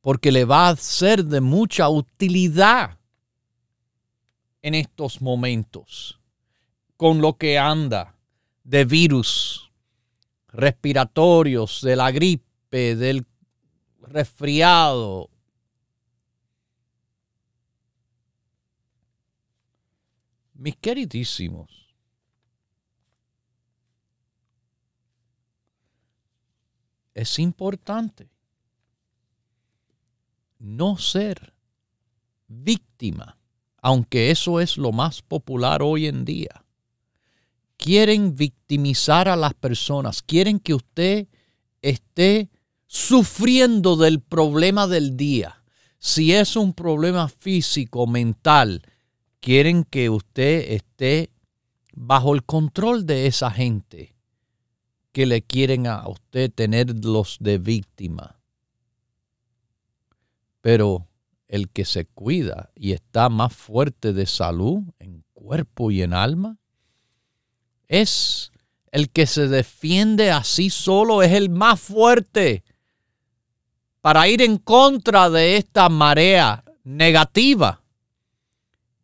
Porque 0.00 0.32
le 0.32 0.44
va 0.44 0.68
a 0.68 0.76
ser 0.76 1.24
de 1.24 1.40
mucha 1.40 1.88
utilidad 1.88 2.98
en 4.62 4.74
estos 4.74 5.20
momentos 5.20 6.20
con 6.96 7.20
lo 7.20 7.36
que 7.36 7.58
anda 7.58 8.14
de 8.62 8.84
virus 8.84 9.72
respiratorios, 10.48 11.80
de 11.82 11.96
la 11.96 12.12
gripe 12.12 12.94
del 12.94 13.26
resfriado. 14.00 15.31
Mis 20.54 20.76
queridísimos, 20.76 21.82
es 27.14 27.38
importante 27.38 28.30
no 30.58 30.96
ser 30.96 31.54
víctima, 32.46 33.38
aunque 33.78 34.30
eso 34.30 34.60
es 34.60 34.76
lo 34.76 34.92
más 34.92 35.22
popular 35.22 35.82
hoy 35.82 36.06
en 36.06 36.24
día. 36.24 36.64
Quieren 37.76 38.36
victimizar 38.36 39.28
a 39.28 39.36
las 39.36 39.54
personas, 39.54 40.22
quieren 40.22 40.60
que 40.60 40.74
usted 40.74 41.26
esté 41.80 42.48
sufriendo 42.86 43.96
del 43.96 44.20
problema 44.20 44.86
del 44.86 45.16
día, 45.16 45.64
si 45.98 46.32
es 46.32 46.56
un 46.56 46.74
problema 46.74 47.28
físico, 47.28 48.06
mental, 48.06 48.82
quieren 49.42 49.82
que 49.82 50.08
usted 50.08 50.72
esté 50.72 51.30
bajo 51.92 52.32
el 52.34 52.44
control 52.44 53.06
de 53.06 53.26
esa 53.26 53.50
gente 53.50 54.14
que 55.10 55.26
le 55.26 55.42
quieren 55.42 55.88
a 55.88 56.08
usted 56.08 56.50
tenerlos 56.50 57.38
de 57.40 57.58
víctima. 57.58 58.40
Pero 60.60 61.08
el 61.48 61.68
que 61.68 61.84
se 61.84 62.06
cuida 62.06 62.70
y 62.76 62.92
está 62.92 63.28
más 63.28 63.52
fuerte 63.52 64.12
de 64.12 64.26
salud 64.26 64.84
en 65.00 65.24
cuerpo 65.34 65.90
y 65.90 66.02
en 66.02 66.14
alma 66.14 66.56
es 67.88 68.52
el 68.92 69.10
que 69.10 69.26
se 69.26 69.48
defiende 69.48 70.30
así 70.30 70.70
solo, 70.70 71.20
es 71.20 71.32
el 71.32 71.50
más 71.50 71.80
fuerte 71.80 72.62
para 74.00 74.28
ir 74.28 74.40
en 74.40 74.56
contra 74.58 75.28
de 75.30 75.56
esta 75.56 75.88
marea 75.88 76.64
negativa 76.84 77.81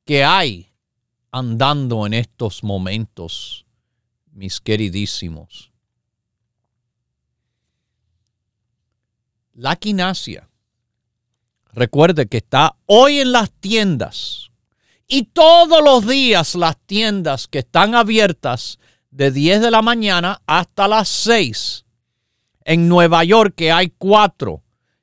que 0.09 0.25
hay 0.25 0.73
andando 1.33 2.07
en 2.07 2.15
estos 2.15 2.65
momentos, 2.65 3.67
mis 4.33 4.59
queridísimos. 4.59 5.71
La 9.53 9.77
quinasia, 9.77 10.49
recuerde 11.75 12.27
que 12.27 12.39
está 12.39 12.75
hoy 12.87 13.19
en 13.19 13.33
las 13.33 13.51
tiendas 13.51 14.51
y 15.07 15.25
todos 15.25 15.85
los 15.85 16.07
días 16.07 16.55
las 16.55 16.79
tiendas 16.87 17.47
que 17.47 17.59
están 17.59 17.95
abiertas 17.95 18.79
de 19.11 19.31
10 19.31 19.61
de 19.61 19.71
la 19.71 19.83
mañana 19.83 20.41
hasta 20.47 20.89
las 20.89 21.11
6. 21.11 21.85
En 22.65 22.89
Nueva 22.89 23.25
York 23.25 23.53
que 23.55 23.71
hay 23.71 23.93
cuatro 23.99 24.63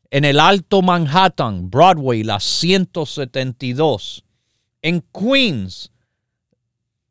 en 0.10 0.26
el 0.26 0.40
Alto 0.40 0.82
Manhattan, 0.82 1.70
Broadway, 1.70 2.24
la 2.24 2.40
172. 2.40 4.25
En 4.86 5.02
Queens, 5.12 5.90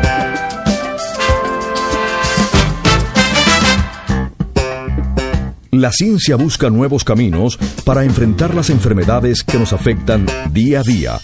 La 5.85 5.93
ciencia 5.93 6.37
busca 6.37 6.71
nuevos 6.71 7.05
caminos 7.05 7.59
para 7.85 8.05
enfrentar 8.05 8.55
las 8.55 8.71
enfermedades 8.71 9.45
que 9.45 9.59
nos 9.59 9.75
afectan 9.75 10.25
día 10.51 10.81
a 10.81 10.83
día. 10.83 11.21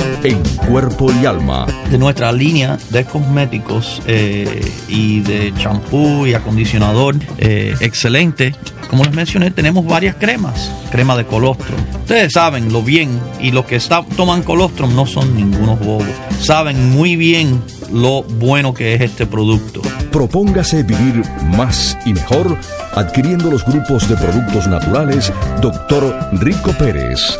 en 0.23 0.41
cuerpo 0.67 1.11
y 1.11 1.25
alma. 1.25 1.65
De 1.89 1.97
nuestra 1.97 2.31
línea 2.31 2.77
de 2.89 3.05
cosméticos 3.05 4.01
eh, 4.07 4.61
y 4.87 5.21
de 5.21 5.53
champú 5.57 6.25
y 6.25 6.33
acondicionador 6.33 7.15
eh, 7.37 7.75
excelente, 7.79 8.53
como 8.91 9.05
les 9.05 9.13
mencioné, 9.13 9.51
tenemos 9.51 9.85
varias 9.85 10.15
cremas. 10.15 10.69
Crema 10.91 11.15
de 11.15 11.25
colostrum. 11.25 11.79
Ustedes 12.01 12.33
saben 12.33 12.73
lo 12.73 12.83
bien 12.83 13.21
y 13.39 13.51
los 13.51 13.63
que 13.63 13.79
toman 14.17 14.43
colostrum 14.43 14.93
no 14.93 15.05
son 15.05 15.33
ningunos 15.33 15.79
bobos. 15.79 16.09
Saben 16.41 16.89
muy 16.89 17.15
bien 17.15 17.63
lo 17.89 18.23
bueno 18.23 18.73
que 18.73 18.93
es 18.93 19.01
este 19.01 19.25
producto. 19.25 19.81
Propóngase 20.11 20.83
vivir 20.83 21.23
más 21.55 21.97
y 22.05 22.13
mejor 22.13 22.57
adquiriendo 22.93 23.49
los 23.49 23.63
grupos 23.63 24.09
de 24.09 24.17
productos 24.17 24.67
naturales 24.67 25.31
Dr. 25.61 26.29
Rico 26.33 26.73
Pérez. 26.77 27.39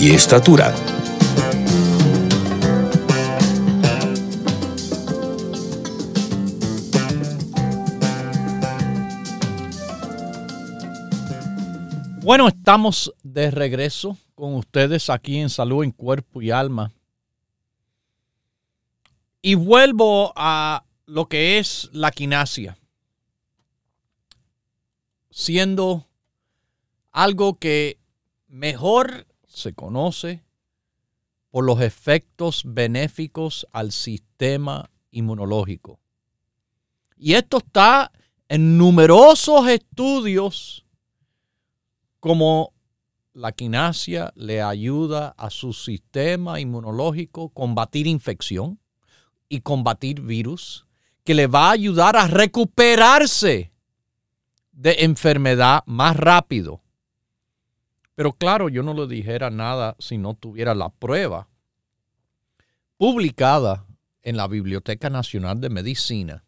y 0.00 0.12
estatura. 0.12 0.74
Bueno, 12.22 12.48
estamos 12.48 13.12
de 13.22 13.50
regreso 13.50 14.16
con 14.34 14.54
ustedes 14.54 15.10
aquí 15.10 15.38
en 15.38 15.50
Salud 15.50 15.84
en 15.84 15.90
Cuerpo 15.90 16.40
y 16.40 16.50
Alma. 16.50 16.92
Y 19.42 19.54
vuelvo 19.54 20.32
a 20.34 20.84
lo 21.04 21.28
que 21.28 21.58
es 21.58 21.90
la 21.92 22.10
quinasia, 22.10 22.78
siendo 25.30 26.06
algo 27.12 27.58
que 27.58 27.98
mejor 28.48 29.26
se 29.50 29.74
conoce 29.74 30.42
por 31.50 31.64
los 31.64 31.80
efectos 31.80 32.62
benéficos 32.64 33.66
al 33.72 33.92
sistema 33.92 34.90
inmunológico. 35.10 35.98
Y 37.16 37.34
esto 37.34 37.58
está 37.58 38.12
en 38.48 38.78
numerosos 38.78 39.68
estudios 39.68 40.84
como 42.20 42.72
la 43.32 43.52
quinasia 43.52 44.32
le 44.36 44.62
ayuda 44.62 45.34
a 45.36 45.50
su 45.50 45.72
sistema 45.72 46.60
inmunológico 46.60 47.48
combatir 47.50 48.06
infección 48.06 48.78
y 49.48 49.60
combatir 49.60 50.20
virus, 50.20 50.86
que 51.24 51.34
le 51.34 51.46
va 51.46 51.68
a 51.68 51.72
ayudar 51.72 52.16
a 52.16 52.26
recuperarse 52.26 53.72
de 54.72 54.96
enfermedad 55.00 55.82
más 55.86 56.16
rápido. 56.16 56.82
Pero 58.20 58.34
claro, 58.34 58.68
yo 58.68 58.82
no 58.82 58.92
le 58.92 59.06
dijera 59.06 59.48
nada 59.48 59.96
si 59.98 60.18
no 60.18 60.34
tuviera 60.34 60.74
la 60.74 60.90
prueba 60.90 61.48
publicada 62.98 63.86
en 64.20 64.36
la 64.36 64.46
Biblioteca 64.46 65.08
Nacional 65.08 65.58
de 65.62 65.70
Medicina, 65.70 66.44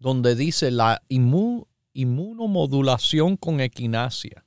donde 0.00 0.34
dice 0.34 0.72
la 0.72 1.00
inmunomodulación 1.92 3.36
con 3.36 3.60
equinacia. 3.60 4.44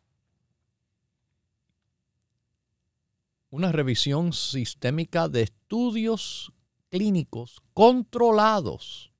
Una 3.49 3.71
revisión 3.71 4.33
sistémica 4.33 5.29
de 5.29 5.43
estudios 5.43 6.51
clínicos 6.89 7.61
controlados. 7.73 9.13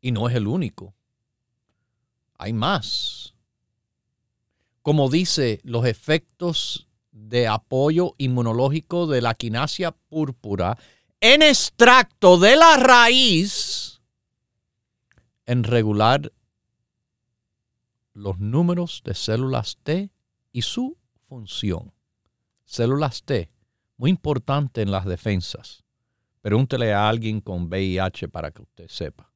Y 0.00 0.10
no 0.10 0.26
es 0.30 0.34
el 0.34 0.46
único. 0.46 0.94
Hay 2.44 2.52
más. 2.52 3.34
Como 4.82 5.08
dice, 5.08 5.62
los 5.64 5.86
efectos 5.86 6.88
de 7.10 7.48
apoyo 7.48 8.14
inmunológico 8.18 9.06
de 9.06 9.22
la 9.22 9.32
quinasia 9.32 9.92
púrpura 9.92 10.76
en 11.22 11.40
extracto 11.40 12.36
de 12.36 12.56
la 12.56 12.76
raíz 12.76 14.02
en 15.46 15.64
regular 15.64 16.34
los 18.12 18.38
números 18.38 19.00
de 19.06 19.14
células 19.14 19.78
T 19.82 20.10
y 20.52 20.60
su 20.60 20.98
función. 21.26 21.94
Células 22.66 23.22
T 23.22 23.50
muy 23.96 24.10
importante 24.10 24.82
en 24.82 24.90
las 24.90 25.06
defensas. 25.06 25.82
Pregúntele 26.42 26.92
a 26.92 27.08
alguien 27.08 27.40
con 27.40 27.68
VIH 27.68 28.28
para 28.28 28.50
que 28.50 28.60
usted 28.60 28.88
sepa. 28.88 29.33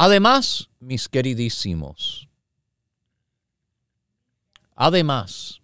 Además, 0.00 0.70
mis 0.78 1.08
queridísimos, 1.08 2.28
además, 4.76 5.60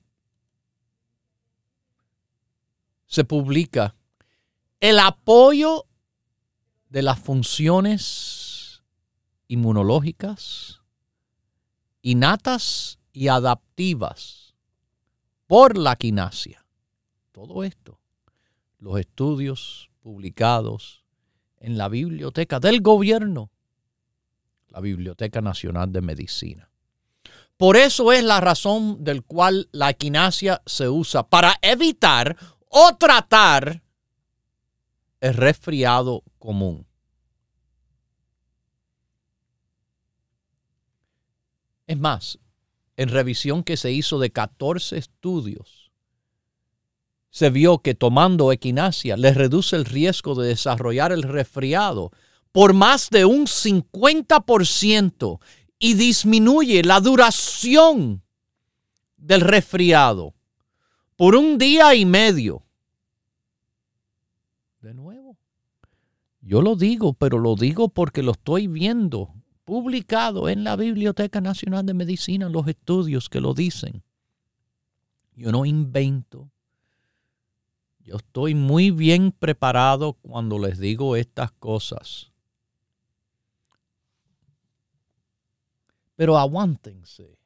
se 3.07 3.23
publica 3.23 3.94
el 4.81 4.99
apoyo 4.99 5.87
de 6.88 7.03
las 7.03 7.20
funciones 7.20 8.83
inmunológicas 9.47 10.81
innatas 12.03 12.99
y 13.12 13.29
adaptivas 13.29 14.57
por 15.47 15.79
la 15.79 15.94
quinasia. 15.94 16.66
Todo 17.31 17.62
esto, 17.62 18.01
los 18.81 18.99
estudios 18.99 19.92
publicados 20.01 21.05
en 21.59 21.79
la 21.79 21.88
biblioteca 21.88 22.59
del 22.59 22.81
gobierno, 22.81 23.53
la 24.75 24.81
Biblioteca 24.81 25.41
Nacional 25.41 25.93
de 25.93 26.01
Medicina. 26.01 26.69
Por 27.57 27.77
eso 27.77 28.11
es 28.13 28.25
la 28.25 28.41
razón 28.41 29.05
del 29.05 29.23
cual 29.23 29.69
la 29.71 29.89
equinacia 29.89 30.61
se 30.67 30.89
usa 30.89 31.29
para 31.29 31.55
evitar 31.63 32.37
o 32.69 32.97
tratar 32.97 33.83
el 35.21 35.35
resfriado 35.35 36.25
común. 36.41 36.87
Es 41.87 41.99
más, 41.99 42.41
en 42.97 43.11
revisión 43.11 43.63
que 43.63 43.77
se 43.77 43.93
hizo 43.93 44.19
de 44.19 44.31
14 44.31 44.99
estudios, 44.99 45.93
se 47.31 47.51
vio 47.51 47.79
que 47.79 47.95
tomando 47.95 48.51
equinacia 48.51 49.17
le 49.17 49.33
reduce 49.33 49.77
el 49.77 49.85
riesgo 49.85 50.35
de 50.35 50.49
desarrollar 50.49 51.13
el 51.13 51.23
resfriado 51.23 52.11
por 52.55 52.73
más 52.73 53.11
de 53.11 53.25
un 53.25 53.47
50% 53.47 55.40
y 55.81 55.95
disminuye 55.95 56.85
la 56.85 57.01
duración 57.01 58.23
del 59.17 59.40
resfriado 59.40 60.35
por 61.17 61.35
un 61.35 61.59
día 61.59 61.97
y 61.97 62.05
medio. 62.05 62.62
De 64.81 64.95
nuevo, 64.95 65.37
yo 66.43 66.62
lo 66.62 66.77
digo, 66.77 67.14
pero 67.14 67.40
lo 67.40 67.57
digo 67.57 67.88
porque 67.88 68.23
lo 68.23 68.31
estoy 68.31 68.69
viendo 68.69 69.35
publicado 69.64 70.49
en 70.49 70.62
la 70.62 70.77
Biblioteca 70.77 71.40
Nacional 71.40 71.85
de 71.85 71.95
Medicina, 71.95 72.49
los 72.49 72.69
estudios 72.69 73.29
que 73.29 73.40
lo 73.40 73.53
dicen. 73.53 74.05
Yo 75.35 75.51
no 75.51 75.67
invento, 75.67 76.53
yo 77.99 78.14
estoy 78.14 78.55
muy 78.55 78.93
bien 78.93 79.33
preparado 79.33 80.12
cuando 80.12 80.61
les 80.61 80.79
digo 80.79 81.17
estas 81.17 81.51
cosas. 81.51 82.31
Pero 86.16 86.38
aguántense, 86.38 87.38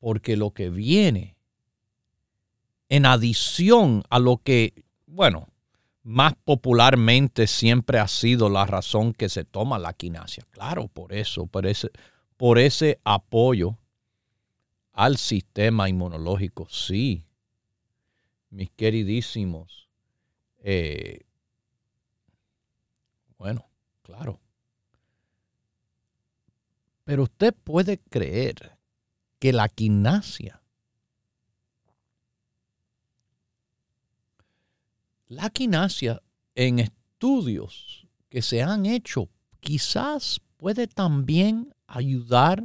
porque 0.00 0.36
lo 0.36 0.52
que 0.52 0.70
viene 0.70 1.36
en 2.88 3.06
adición 3.06 4.04
a 4.10 4.18
lo 4.18 4.38
que, 4.38 4.84
bueno, 5.06 5.48
más 6.02 6.34
popularmente 6.44 7.46
siempre 7.46 7.98
ha 7.98 8.08
sido 8.08 8.48
la 8.48 8.66
razón 8.66 9.14
que 9.14 9.28
se 9.28 9.44
toma 9.44 9.78
la 9.78 9.94
quinasia. 9.94 10.44
Claro, 10.50 10.88
por 10.88 11.12
eso, 11.12 11.46
por 11.46 11.66
ese, 11.66 11.90
por 12.36 12.58
ese 12.58 13.00
apoyo 13.04 13.78
al 14.92 15.16
sistema 15.16 15.88
inmunológico, 15.88 16.68
sí 16.68 17.26
mis 18.54 18.70
queridísimos. 18.70 19.88
Eh, 20.62 21.26
bueno, 23.36 23.66
claro. 24.02 24.40
Pero 27.04 27.24
usted 27.24 27.54
puede 27.54 27.98
creer 27.98 28.78
que 29.38 29.52
la 29.52 29.68
quinasia, 29.68 30.62
la 35.26 35.50
quinasia 35.50 36.22
en 36.54 36.78
estudios 36.78 38.06
que 38.28 38.42
se 38.42 38.62
han 38.62 38.86
hecho, 38.86 39.28
quizás 39.60 40.40
puede 40.56 40.86
también 40.86 41.74
ayudar 41.86 42.62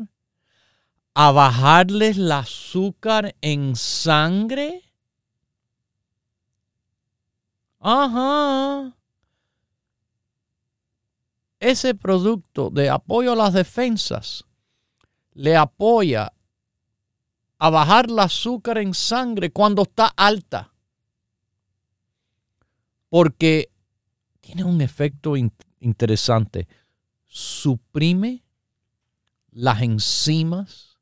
a 1.14 1.32
bajarles 1.32 2.18
el 2.18 2.32
azúcar 2.32 3.36
en 3.42 3.76
sangre 3.76 4.90
Ajá. 7.80 8.99
Ese 11.60 11.94
producto 11.94 12.70
de 12.70 12.90
apoyo 12.90 13.34
a 13.34 13.36
las 13.36 13.54
defensas 13.54 14.46
le 15.34 15.56
apoya 15.56 16.34
a 17.58 17.70
bajar 17.70 18.06
el 18.10 18.20
azúcar 18.20 18.78
en 18.78 18.94
sangre 18.94 19.52
cuando 19.52 19.84
está 19.84 20.08
alta. 20.16 20.74
Porque 23.10 23.70
tiene 24.40 24.64
un 24.64 24.82
efecto 24.82 25.36
interesante. 25.80 26.68
Suprime 27.28 28.44
las 29.52 29.82
enzimas 29.82 30.98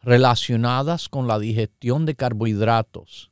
relacionadas 0.00 1.08
con 1.08 1.26
la 1.26 1.38
digestión 1.38 2.06
de 2.06 2.16
carbohidratos 2.16 3.30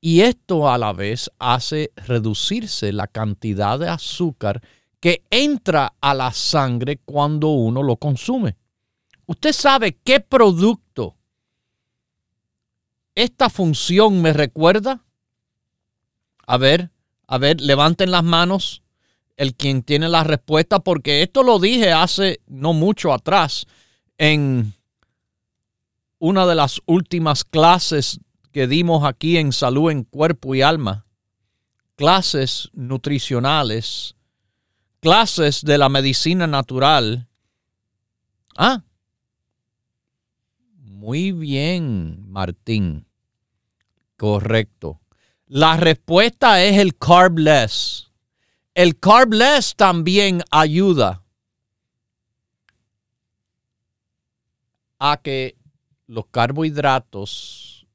Y 0.00 0.20
esto 0.22 0.70
a 0.70 0.78
la 0.78 0.92
vez 0.92 1.30
hace 1.38 1.92
reducirse 1.96 2.92
la 2.92 3.06
cantidad 3.06 3.78
de 3.78 3.88
azúcar 3.88 4.62
que 5.00 5.22
entra 5.30 5.94
a 6.00 6.14
la 6.14 6.32
sangre 6.32 6.98
cuando 7.04 7.48
uno 7.48 7.82
lo 7.82 7.96
consume. 7.96 8.56
¿Usted 9.26 9.52
sabe 9.52 9.98
qué 10.04 10.20
producto 10.20 11.16
esta 13.14 13.50
función 13.50 14.22
me 14.22 14.32
recuerda? 14.32 15.02
A 16.46 16.56
ver, 16.58 16.90
a 17.26 17.38
ver, 17.38 17.60
levanten 17.60 18.10
las 18.10 18.24
manos 18.24 18.82
el 19.36 19.54
quien 19.54 19.82
tiene 19.82 20.08
la 20.08 20.24
respuesta, 20.24 20.78
porque 20.78 21.22
esto 21.22 21.42
lo 21.42 21.58
dije 21.58 21.92
hace 21.92 22.40
no 22.46 22.72
mucho 22.72 23.12
atrás 23.12 23.66
en 24.16 24.74
una 26.18 26.46
de 26.46 26.54
las 26.54 26.80
últimas 26.86 27.44
clases 27.44 28.20
que 28.52 28.66
dimos 28.66 29.04
aquí 29.04 29.36
en 29.36 29.52
salud 29.52 29.90
en 29.90 30.04
cuerpo 30.04 30.54
y 30.54 30.62
alma, 30.62 31.04
clases 31.94 32.70
nutricionales, 32.72 34.15
clases 35.06 35.62
de 35.62 35.78
la 35.78 35.88
medicina 35.88 36.48
natural. 36.48 37.28
Ah, 38.56 38.82
muy 40.80 41.30
bien, 41.30 42.28
Martín. 42.28 43.06
Correcto. 44.16 45.00
La 45.46 45.76
respuesta 45.76 46.60
es 46.64 46.78
el 46.78 46.98
carbless. 46.98 48.10
El 48.74 48.98
carbless 48.98 49.76
también 49.76 50.42
ayuda 50.50 51.22
a 54.98 55.18
que 55.18 55.56
los 56.08 56.26
carbohidratos 56.32 57.86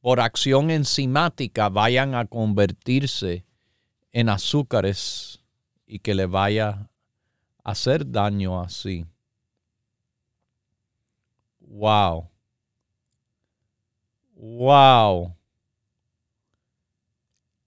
por 0.00 0.18
acción 0.18 0.72
enzimática 0.72 1.68
vayan 1.68 2.16
a 2.16 2.26
convertirse 2.26 3.44
en 4.10 4.28
azúcares 4.28 5.38
y 5.88 5.98
que 6.00 6.14
le 6.14 6.26
vaya 6.26 6.90
a 7.64 7.70
hacer 7.70 8.08
daño 8.08 8.60
así. 8.60 9.06
Wow. 11.60 12.30
Wow. 14.34 15.34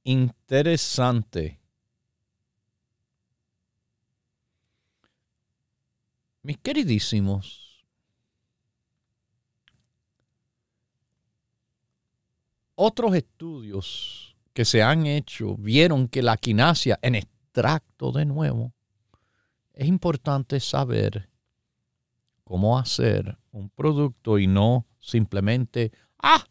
Interesante. 0.04 1.60
Mis 6.44 6.58
queridísimos, 6.58 7.86
otros 12.76 13.16
estudios 13.16 14.36
que 14.54 14.66
se 14.66 14.82
han 14.82 15.06
hecho 15.06 15.56
vieron 15.56 16.08
que 16.08 16.24
la 16.24 16.38
quinasia 16.38 16.98
en 17.04 17.16
de 17.54 18.26
nuevo, 18.26 18.74
es 19.74 19.88
importante 19.88 20.60
saber 20.60 21.30
cómo 22.44 22.78
hacer 22.78 23.38
un 23.52 23.70
producto 23.70 24.40
y 24.40 24.48
no 24.48 24.86
simplemente, 25.00 25.92
ah, 26.22 26.44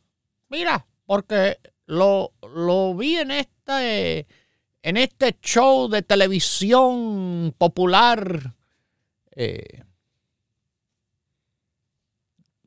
mira, 0.49 0.87
porque 1.07 1.59
lo, 1.87 2.33
lo 2.55 2.95
vi 2.95 3.17
en 3.17 3.31
este, 3.31 4.27
en 4.83 4.97
este 4.97 5.39
show 5.41 5.89
de 5.89 6.03
televisión 6.03 7.55
popular 7.57 8.55
eh, 9.33 9.85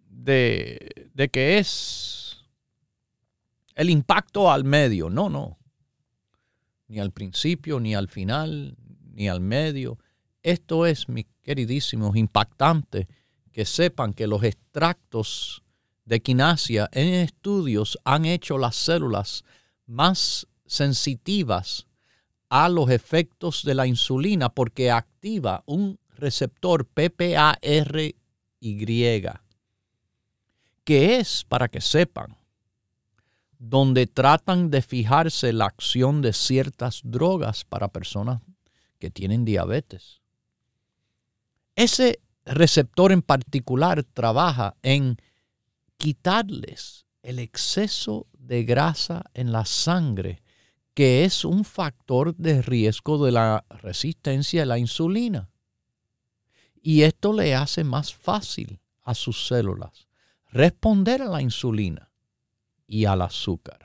de, 0.08 1.10
de 1.14 1.30
que 1.30 1.60
es 1.60 2.46
el 3.76 3.90
impacto 3.90 4.52
al 4.52 4.64
medio. 4.64 5.10
No, 5.10 5.30
no. 5.30 5.58
Ni 6.94 7.00
al 7.00 7.12
principio, 7.12 7.80
ni 7.80 7.96
al 7.96 8.08
final, 8.08 8.78
ni 9.16 9.28
al 9.28 9.42
medio. 9.42 9.98
Esto 10.44 10.86
es, 10.86 11.10
mis 11.10 11.26
queridísimos, 11.42 12.16
impactante 12.16 13.08
que 13.52 13.66
sepan 13.66 14.14
que 14.14 14.28
los 14.28 14.44
extractos 14.44 15.64
de 16.06 16.22
quinasia 16.22 16.88
en 16.92 17.16
estudios 17.16 17.98
han 18.04 18.26
hecho 18.26 18.60
las 18.60 18.76
células 18.76 19.44
más 19.88 20.46
sensitivas 20.68 21.88
a 22.50 22.70
los 22.70 22.92
efectos 22.92 23.64
de 23.64 23.74
la 23.74 23.88
insulina 23.88 24.50
porque 24.50 24.92
activa 24.92 25.64
un 25.66 25.98
receptor 26.16 26.86
PPARY, 26.86 28.16
que 30.84 31.16
es, 31.16 31.44
para 31.44 31.70
que 31.70 31.82
sepan, 31.82 32.38
donde 33.66 34.08
tratan 34.08 34.70
de 34.72 34.82
fijarse 34.82 35.54
la 35.54 35.68
acción 35.68 36.22
de 36.22 36.34
ciertas 36.34 37.00
drogas 37.06 37.64
para 37.64 37.88
personas 37.88 38.42
que 39.00 39.10
tienen 39.10 39.46
diabetes. 39.46 40.22
Ese 41.78 42.20
receptor 42.44 43.14
en 43.14 43.22
particular 43.22 44.04
trabaja 44.04 44.76
en 44.84 45.16
quitarles 45.96 47.06
el 47.22 47.40
exceso 47.40 48.28
de 48.38 48.66
grasa 48.66 49.24
en 49.34 49.54
la 49.54 49.64
sangre, 49.64 50.44
que 50.94 51.24
es 51.24 51.46
un 51.46 51.64
factor 51.64 52.36
de 52.36 52.62
riesgo 52.62 53.24
de 53.26 53.32
la 53.32 53.64
resistencia 53.70 54.64
a 54.64 54.66
la 54.66 54.78
insulina. 54.78 55.50
Y 56.82 57.04
esto 57.04 57.32
le 57.32 57.56
hace 57.56 57.86
más 57.86 58.14
fácil 58.14 58.82
a 59.04 59.16
sus 59.16 59.48
células 59.48 60.10
responder 60.52 61.22
a 61.22 61.30
la 61.30 61.42
insulina 61.42 62.13
y 62.94 63.06
al 63.06 63.24
azúcar. 63.24 63.80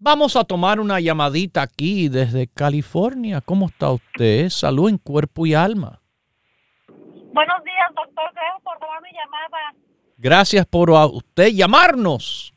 Vamos 0.00 0.34
a 0.36 0.42
tomar 0.44 0.80
una 0.80 0.98
llamadita 1.00 1.62
aquí 1.62 2.08
desde 2.08 2.48
California. 2.48 3.40
¿Cómo 3.40 3.66
está 3.66 3.90
usted? 3.92 4.48
Salud 4.48 4.88
en 4.88 4.98
cuerpo 4.98 5.46
y 5.46 5.54
alma. 5.54 6.00
Buenos 6.88 7.62
días, 7.64 7.88
doctor. 7.94 8.30
Gracias 8.34 8.62
por 8.64 8.78
tomar 8.78 9.00
mi 9.02 9.10
llamada. 9.12 9.74
Gracias 10.16 10.66
por 10.66 10.90
usted 10.90 11.48
llamarnos. 11.48 12.52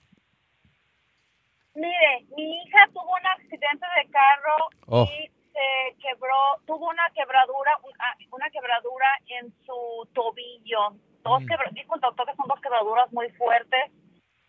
Mire, 1.76 2.26
mi 2.36 2.44
hija 2.44 2.88
tuvo 2.94 3.12
un 3.12 3.28
accidente 3.38 3.86
de 3.98 4.12
carro 4.12 4.58
Oh. 4.88 5.04
y 5.06 5.28
se 5.54 5.96
quebró, 6.02 6.36
tuvo 6.66 6.90
una 6.90 7.04
quebradura, 7.16 7.72
una, 7.84 8.16
una 8.32 8.50
quebradura 8.50 9.08
en 9.40 9.54
su 9.66 10.08
tobillo. 10.14 10.96
Dos 11.24 11.42
Mm. 11.44 11.46
quebra- 11.48 11.70
dijo 11.74 11.96
el 11.96 12.02
doctor 12.02 12.26
que 12.28 12.36
son 12.36 12.48
dos 12.48 12.60
quebraduras 12.62 13.12
muy 13.14 13.30
fuertes. 13.32 13.92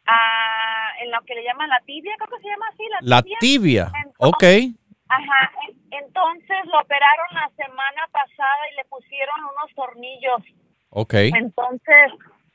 Ah, 0.07 0.89
en 1.01 1.11
lo 1.13 1.21
que 1.23 1.35
le 1.35 1.45
llaman 1.45 1.69
la 1.69 1.81
tibia, 1.87 2.13
creo 2.19 2.37
que 2.37 2.43
se 2.43 2.49
llama 2.49 2.67
así, 2.73 2.83
la, 2.91 2.99
La 3.03 3.23
tibia. 3.23 3.39
tibia. 3.41 3.93
Entonces- 4.05 4.15
Ok. 4.19 4.45
Ajá, 5.09 5.53
en- 5.69 5.77
entonces 6.05 6.57
lo 6.73 6.81
operaron 6.81 7.27
la 7.35 7.51
semana 7.57 8.03
pasada 8.11 8.63
y 8.73 8.77
le 8.77 8.85
pusieron 8.87 9.37
unos 9.45 9.75
tornillos. 9.77 10.43
Ok. 10.91 11.15
Entonces 11.15 12.13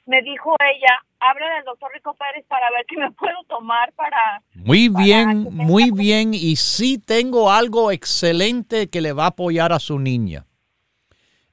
me 0.08 0.22
dijo 0.24 0.56
ella, 0.60 1.00
habla 1.20 1.56
del 1.56 1.66
doctor 1.66 1.92
Rico 1.94 2.16
Pérez 2.16 2.46
para 2.48 2.70
ver 2.72 2.86
qué 2.88 2.98
me 2.98 3.12
puedo 3.12 3.44
tomar 3.48 3.92
para... 3.94 4.42
Muy 4.56 4.90
para 4.90 5.06
bien, 5.06 5.44
muy 5.52 5.92
bien. 5.92 6.34
Y 6.34 6.56
sí 6.56 6.98
tengo 6.98 7.52
algo 7.52 7.92
excelente 7.92 8.90
que 8.90 9.02
le 9.02 9.14
va 9.14 9.26
a 9.26 9.28
apoyar 9.28 9.72
a 9.72 9.80
su 9.80 10.00
niña. 10.00 10.46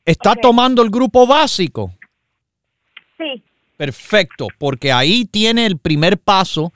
¿Está 0.04 0.32
Ok. 0.32 0.40
tomando 0.42 0.82
el 0.82 0.90
grupo 0.90 1.26
básico? 1.26 1.90
Sí, 3.18 3.42
Perfecto, 3.76 4.48
porque 4.58 4.92
ahí 4.92 5.24
tiene 5.24 5.66
el 5.66 5.78
primer 5.78 6.18
paso 6.18 6.72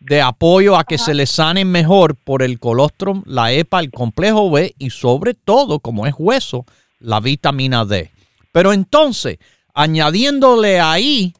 de 0.00 0.20
apoyo 0.20 0.76
a 0.76 0.84
que 0.84 0.98
se 0.98 1.14
le 1.14 1.26
sanen 1.26 1.70
mejor 1.70 2.16
por 2.16 2.42
el 2.42 2.58
colostrum, 2.58 3.22
la 3.26 3.52
EPA, 3.52 3.80
el 3.80 3.90
complejo 3.90 4.50
B 4.50 4.74
y 4.78 4.90
sobre 4.90 5.34
todo, 5.34 5.78
como 5.78 6.06
es 6.06 6.14
hueso, 6.18 6.64
la 6.98 7.20
vitamina 7.20 7.84
D. 7.84 8.10
Pero 8.50 8.72
entonces, 8.72 9.38
añadiéndole 9.74 10.80
ahí 10.80 11.34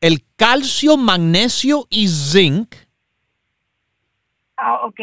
el 0.00 0.24
calcio, 0.36 0.96
magnesio 0.96 1.86
y 1.88 2.08
zinc, 2.08 2.74
ah, 4.56 4.80
ok. 4.84 5.00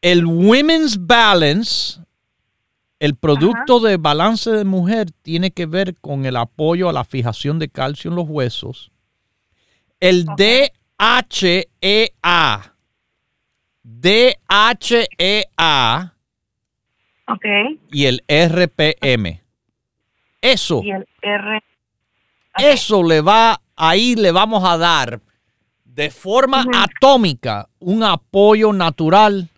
el 0.00 0.24
Women's 0.26 1.06
Balance, 1.06 2.00
el 3.00 3.14
producto 3.16 3.80
de 3.80 3.96
balance 3.96 4.50
de 4.50 4.64
mujer 4.64 5.10
tiene 5.22 5.50
que 5.52 5.66
ver 5.66 5.94
con 6.00 6.26
el 6.26 6.36
apoyo 6.36 6.88
a 6.88 6.92
la 6.92 7.04
fijación 7.04 7.58
de 7.58 7.68
calcio 7.68 8.10
en 8.10 8.16
los 8.16 8.28
huesos. 8.28 8.90
El 10.00 10.26
DHEA, 10.26 11.64
DHEA 13.82 16.14
Ok. 17.28 17.44
y 17.92 18.06
el 18.06 18.22
RPM. 18.28 19.42
Eso, 20.40 20.82
Y 20.84 20.92
el 20.92 21.06
R... 21.20 21.62
eso 22.58 23.02
le 23.02 23.20
va, 23.20 23.60
ahí 23.76 24.14
le 24.14 24.30
vamos 24.32 24.64
a 24.64 24.78
dar 24.78 25.20
de 25.84 26.10
forma 26.10 26.64
atómica 26.74 27.68
un 27.80 28.02
apoyo 28.04 28.72
natural 28.72 29.50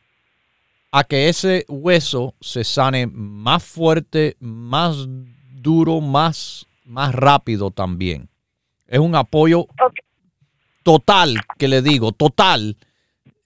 a 0.92 1.04
que 1.04 1.28
ese 1.28 1.64
hueso 1.68 2.34
se 2.40 2.64
sane 2.64 3.06
más 3.06 3.64
fuerte, 3.64 4.36
más 4.40 5.06
duro, 5.52 6.00
más, 6.00 6.66
más 6.84 7.14
rápido 7.14 7.70
también. 7.70 8.28
Es 8.86 8.98
un 8.98 9.14
apoyo 9.14 9.66
total, 10.82 11.36
que 11.58 11.68
le 11.68 11.80
digo, 11.82 12.12
total, 12.12 12.76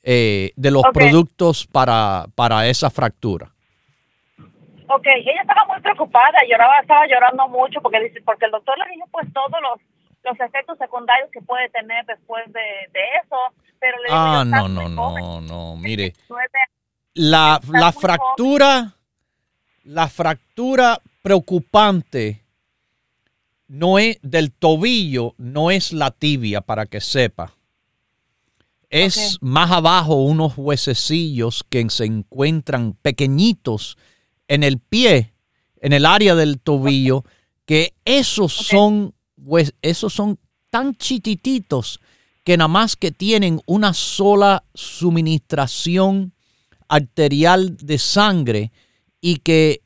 eh, 0.02 0.52
de 0.56 0.70
los 0.70 0.82
productos 0.92 1.66
para, 1.66 2.26
para 2.34 2.66
esa 2.66 2.90
fractura. 2.90 3.50
Ok, 4.88 5.06
ella 5.06 5.40
estaba 5.40 5.64
muy 5.66 5.80
preocupada, 5.80 6.38
lloraba, 6.48 6.78
estaba 6.80 7.06
llorando 7.06 7.48
mucho 7.48 7.80
porque 7.80 8.00
dice, 8.00 8.20
porque 8.22 8.44
el 8.46 8.50
doctor 8.50 8.76
le 8.78 8.94
dijo 8.94 9.06
pues 9.10 9.26
todos 9.32 9.60
los, 9.62 9.80
los 10.22 10.40
efectos 10.40 10.76
secundarios 10.78 11.30
que 11.30 11.40
puede 11.40 11.68
tener 11.70 12.04
después 12.04 12.44
de, 12.52 12.60
de 12.92 13.00
eso, 13.22 13.36
pero 13.80 13.96
le 13.98 14.04
digo, 14.04 14.16
Ah, 14.16 14.44
no, 14.46 14.68
no, 14.68 14.88
no, 14.88 15.40
no, 15.40 15.76
mire. 15.80 16.12
La, 17.14 17.60
la 17.72 17.92
fractura, 17.92 18.96
la 19.84 20.08
fractura 20.08 21.00
preocupante 21.22 22.44
no 23.68 23.98
es 23.98 24.18
del 24.22 24.52
tobillo, 24.52 25.34
no 25.38 25.70
es 25.70 25.92
la 25.92 26.10
tibia, 26.10 26.60
para 26.60 26.86
que 26.86 27.00
sepa. 27.00 27.54
Es 28.90 29.38
más 29.40 29.70
abajo 29.70 30.16
unos 30.16 30.52
huesecillos 30.56 31.64
que 31.68 31.88
se 31.90 32.04
encuentran 32.04 32.92
pequeñitos 33.00 33.96
en 34.46 34.62
el 34.62 34.78
pie, 34.78 35.32
en 35.80 35.92
el 35.92 36.06
área 36.06 36.34
del 36.34 36.60
tobillo, 36.60 37.24
que 37.64 37.94
esos 38.04 38.52
son, 38.52 39.14
esos 39.82 40.12
son 40.12 40.38
tan 40.70 40.94
chiquititos 40.94 42.00
que 42.44 42.56
nada 42.56 42.68
más 42.68 42.94
que 42.94 43.10
tienen 43.10 43.60
una 43.66 43.94
sola 43.94 44.64
suministración 44.74 46.33
arterial 46.94 47.76
de 47.76 47.98
sangre 47.98 48.72
y 49.20 49.38
que 49.38 49.82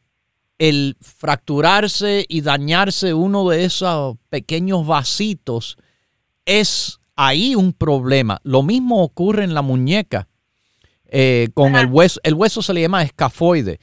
el 0.59 0.96
fracturarse 1.00 2.26
y 2.28 2.40
dañarse 2.42 3.14
uno 3.14 3.48
de 3.48 3.64
esos 3.64 4.16
pequeños 4.28 4.86
vasitos 4.86 5.78
es 6.44 6.98
ahí 7.16 7.54
un 7.54 7.72
problema. 7.72 8.40
Lo 8.42 8.62
mismo 8.62 9.02
ocurre 9.02 9.44
en 9.44 9.54
la 9.54 9.62
muñeca 9.62 10.28
eh, 11.06 11.48
con 11.54 11.76
el 11.76 11.86
hueso. 11.86 12.20
El 12.22 12.34
hueso 12.34 12.61
se 12.61 12.74
le 12.74 12.82
llama 12.82 13.02
escafoide, 13.02 13.78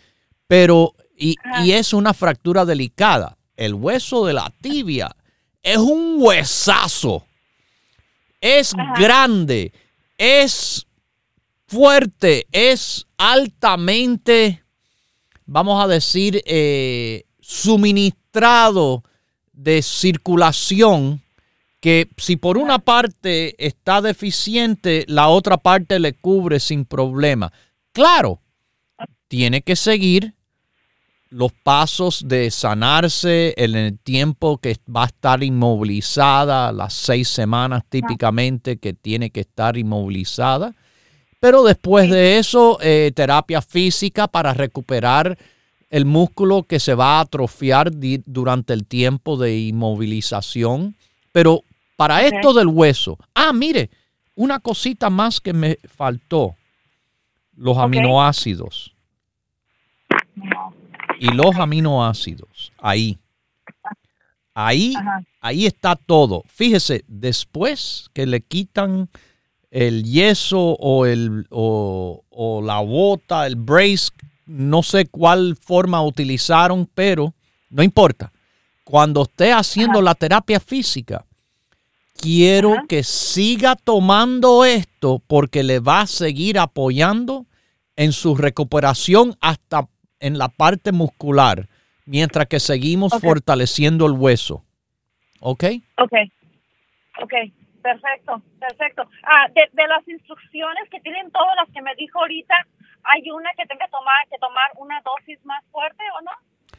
pero 0.48 0.94
y, 1.18 1.36
es 1.72 1.94
una 1.94 2.14
fractura 2.14 2.66
delicada. 2.66 3.38
El 3.56 3.74
hueso 3.74 4.26
de 4.26 4.34
la 4.34 4.54
tibia 4.62 5.16
es 5.64 5.78
un 5.78 6.18
huesazo. 6.20 7.26
Es 8.42 8.74
Ajá. 8.74 8.94
grande, 9.00 9.72
es 10.18 10.86
fuerte, 11.68 12.48
es 12.52 13.06
altamente, 13.18 14.64
vamos 15.46 15.84
a 15.84 15.88
decir, 15.88 16.42
eh, 16.46 17.24
suministrado 17.40 19.04
de 19.54 19.82
circulación 19.82 21.22
que 21.80 22.10
si 22.18 22.36
por 22.36 22.58
una 22.58 22.80
parte 22.80 23.56
está 23.64 24.02
deficiente, 24.02 25.06
la 25.08 25.28
otra 25.28 25.58
parte 25.58 26.00
le 26.00 26.14
cubre 26.14 26.60
sin 26.60 26.84
problema. 26.84 27.54
Claro, 27.92 28.42
tiene 29.28 29.62
que 29.62 29.76
seguir 29.76 30.34
los 31.30 31.52
pasos 31.52 32.28
de 32.28 32.50
sanarse 32.50 33.54
en 33.58 33.76
el 33.76 34.00
tiempo 34.00 34.58
que 34.58 34.78
va 34.90 35.04
a 35.04 35.08
estar 35.08 35.44
inmovilizada, 35.44 36.72
las 36.72 36.94
seis 36.94 37.28
semanas 37.28 37.84
típicamente 37.90 38.78
que 38.78 38.94
tiene 38.94 39.30
que 39.30 39.42
estar 39.42 39.78
inmovilizada. 39.78 40.74
Pero 41.46 41.62
después 41.62 42.10
de 42.10 42.40
eso, 42.40 42.80
eh, 42.82 43.12
terapia 43.14 43.62
física 43.62 44.28
para 44.28 44.52
recuperar 44.56 45.38
el 45.92 46.04
músculo 46.04 46.64
que 46.64 46.80
se 46.80 46.96
va 46.96 47.20
a 47.20 47.20
atrofiar 47.20 47.92
durante 48.26 48.74
el 48.74 48.84
tiempo 48.88 49.38
de 49.38 49.56
inmovilización. 49.60 50.96
Pero 51.32 51.64
para 51.98 52.24
esto 52.24 52.52
del 52.56 52.66
hueso, 52.66 53.20
ah, 53.36 53.54
mire, 53.54 53.92
una 54.34 54.60
cosita 54.60 55.12
más 55.12 55.40
que 55.40 55.54
me 55.54 55.78
faltó, 55.88 56.56
los 57.56 57.78
aminoácidos 57.78 58.96
No. 60.34 60.74
y 61.20 61.28
los 61.28 61.56
aminoácidos. 61.58 62.74
Ahí. 62.80 63.20
Ahí, 64.56 64.96
Ajá. 64.98 65.22
ahí 65.42 65.68
está 65.68 65.96
todo. 65.96 66.42
Fíjese, 66.48 67.06
después 67.08 68.10
que 68.14 68.26
le 68.26 68.42
quitan 68.42 69.10
el 69.76 70.06
yeso 70.06 70.78
o, 70.80 71.06
el, 71.06 71.48
o, 71.50 72.24
o 72.30 72.62
la 72.62 72.80
bota, 72.80 73.46
el 73.46 73.58
brace, 73.58 74.10
no 74.46 74.82
sé 74.82 75.06
cuál 75.06 75.58
forma 75.60 76.02
utilizaron, 76.02 76.90
pero 76.96 77.34
no 77.70 77.84
importa. 77.84 78.32
Cuando 78.86 79.24
esté 79.24 79.52
haciendo 79.52 80.02
la 80.02 80.16
terapia 80.16 80.62
física, 80.62 81.26
quiero 82.16 82.72
Ajá. 82.72 82.86
que 82.88 83.04
siga 83.04 83.76
tomando 83.76 84.64
esto 84.64 85.22
porque 85.28 85.62
le 85.62 85.80
va 85.80 86.02
a 86.02 86.08
seguir 86.08 86.58
apoyando 86.58 87.46
en 87.98 88.14
su 88.14 88.34
recuperación 88.36 89.36
hasta 89.42 89.90
en 90.22 90.38
la 90.38 90.48
parte 90.48 90.94
muscular, 90.94 91.68
mientras 92.06 92.48
que 92.48 92.62
seguimos 92.62 93.12
fortaleciendo 93.20 94.06
el 94.06 94.14
hueso. 94.14 94.64
¿Ok? 95.42 95.66
Ok, 95.98 96.14
ok, 97.22 97.34
perfecto, 97.86 98.42
perfecto. 98.60 99.04
Ah, 99.24 99.48
de, 99.54 99.62
de 99.72 99.88
las 99.88 100.08
instrucciones 100.08 100.90
que 100.90 101.00
tienen 101.02 101.30
todas 101.32 101.56
las 101.56 101.70
que 101.72 101.82
me 101.84 101.94
dijo 101.96 102.20
ahorita, 102.20 102.56
¿hay 103.04 103.30
una 103.30 103.52
que 103.56 103.66
tenga 103.68 103.86
que 103.86 103.92
tomar, 103.92 104.28
que 104.30 104.38
tomar 104.40 104.72
una 104.78 105.02
dosis 105.02 105.38
más 105.46 105.64
fuerte 105.72 106.04
o 106.18 106.22
no? 106.24 106.32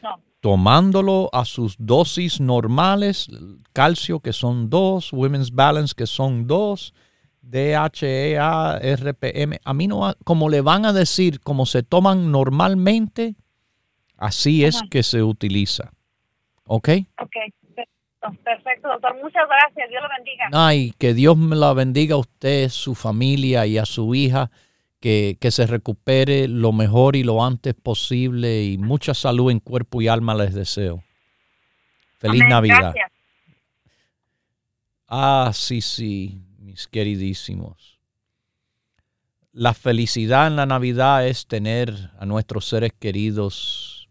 No. 0.02 0.22
Tomándolo 0.40 1.30
a 1.32 1.44
sus 1.44 1.76
dosis 1.78 2.40
normales, 2.40 3.28
calcio 3.72 4.20
que 4.20 4.32
son 4.32 4.68
dos, 4.68 5.12
Women's 5.12 5.52
Balance 5.52 5.94
que 5.96 6.06
son 6.06 6.46
dos, 6.46 6.92
DHEA, 7.40 8.80
RPM, 8.80 9.60
amino, 9.64 10.14
como 10.24 10.48
le 10.48 10.60
van 10.60 10.84
a 10.86 10.92
decir, 10.92 11.40
como 11.40 11.66
se 11.66 11.84
toman 11.84 12.32
normalmente, 12.32 13.36
así 14.16 14.64
es 14.64 14.78
Ajá. 14.78 14.86
que 14.90 15.04
se 15.04 15.22
utiliza. 15.22 15.92
¿Ok? 16.64 16.88
Ok, 17.22 17.36
perfecto, 18.26 18.44
perfecto, 18.44 18.88
doctor. 18.88 19.14
Muchas 19.22 19.42
gracias. 19.48 19.88
Dios 19.88 20.02
lo 20.02 20.08
bendiga. 20.16 20.48
Ay, 20.52 20.92
que 20.98 21.14
Dios 21.14 21.36
me 21.36 21.56
la 21.56 21.72
bendiga 21.72 22.14
a 22.14 22.18
usted, 22.18 22.68
su 22.68 22.94
familia 22.94 23.66
y 23.66 23.78
a 23.78 23.84
su 23.84 24.14
hija, 24.14 24.50
que, 25.00 25.36
que 25.40 25.50
se 25.50 25.66
recupere 25.66 26.48
lo 26.48 26.72
mejor 26.72 27.16
y 27.16 27.22
lo 27.22 27.44
antes 27.44 27.74
posible 27.74 28.64
y 28.64 28.78
mucha 28.78 29.14
salud 29.14 29.50
en 29.50 29.60
cuerpo 29.60 30.02
y 30.02 30.08
alma 30.08 30.34
les 30.34 30.54
deseo. 30.54 31.02
Feliz 32.18 32.40
Amén, 32.40 32.50
Navidad. 32.50 32.92
Gracias. 32.94 33.12
Ah, 35.08 35.50
sí, 35.54 35.80
sí, 35.80 36.42
mis 36.58 36.88
queridísimos. 36.88 37.98
La 39.52 39.72
felicidad 39.72 40.48
en 40.48 40.56
la 40.56 40.66
Navidad 40.66 41.26
es 41.26 41.46
tener 41.46 42.10
a 42.18 42.26
nuestros 42.26 42.66
seres 42.66 42.92
queridos 42.92 44.08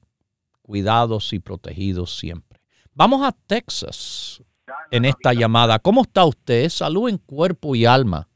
cuidados 0.62 1.34
y 1.34 1.40
protegidos 1.40 2.18
siempre. 2.18 2.55
Vamos 2.96 3.28
a 3.28 3.34
Texas 3.34 4.42
en 4.90 5.04
esta 5.04 5.34
llamada. 5.34 5.80
¿Cómo 5.80 6.04
está 6.04 6.24
usted? 6.24 6.70
Salud 6.70 7.10
en 7.10 7.18
cuerpo 7.18 7.76
y 7.76 7.86
alma. 7.86 8.30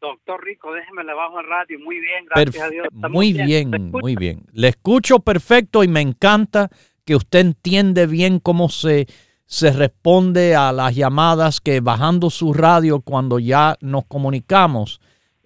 Doctor 0.00 0.44
Rico, 0.44 0.72
déjeme 0.72 1.02
le 1.02 1.12
bajo 1.12 1.40
el 1.40 1.48
radio. 1.48 1.78
Muy 1.80 1.98
bien, 1.98 2.24
gracias 2.26 2.64
a 2.64 2.68
Dios. 2.68 2.86
Muy 3.10 3.34
¿Me 3.34 3.44
bien, 3.44 3.90
muy 3.90 4.14
bien. 4.14 4.44
Le 4.52 4.68
escucho 4.68 5.18
perfecto 5.18 5.82
y 5.82 5.88
me 5.88 6.00
encanta 6.00 6.68
que 7.04 7.16
usted 7.16 7.40
entiende 7.40 8.06
bien 8.06 8.38
cómo 8.38 8.68
se, 8.68 9.06
se 9.44 9.72
responde 9.72 10.54
a 10.54 10.70
las 10.70 10.94
llamadas 10.94 11.60
que 11.60 11.80
bajando 11.80 12.30
su 12.30 12.54
radio 12.54 13.00
cuando 13.00 13.40
ya 13.40 13.76
nos 13.80 14.04
comunicamos 14.06 15.00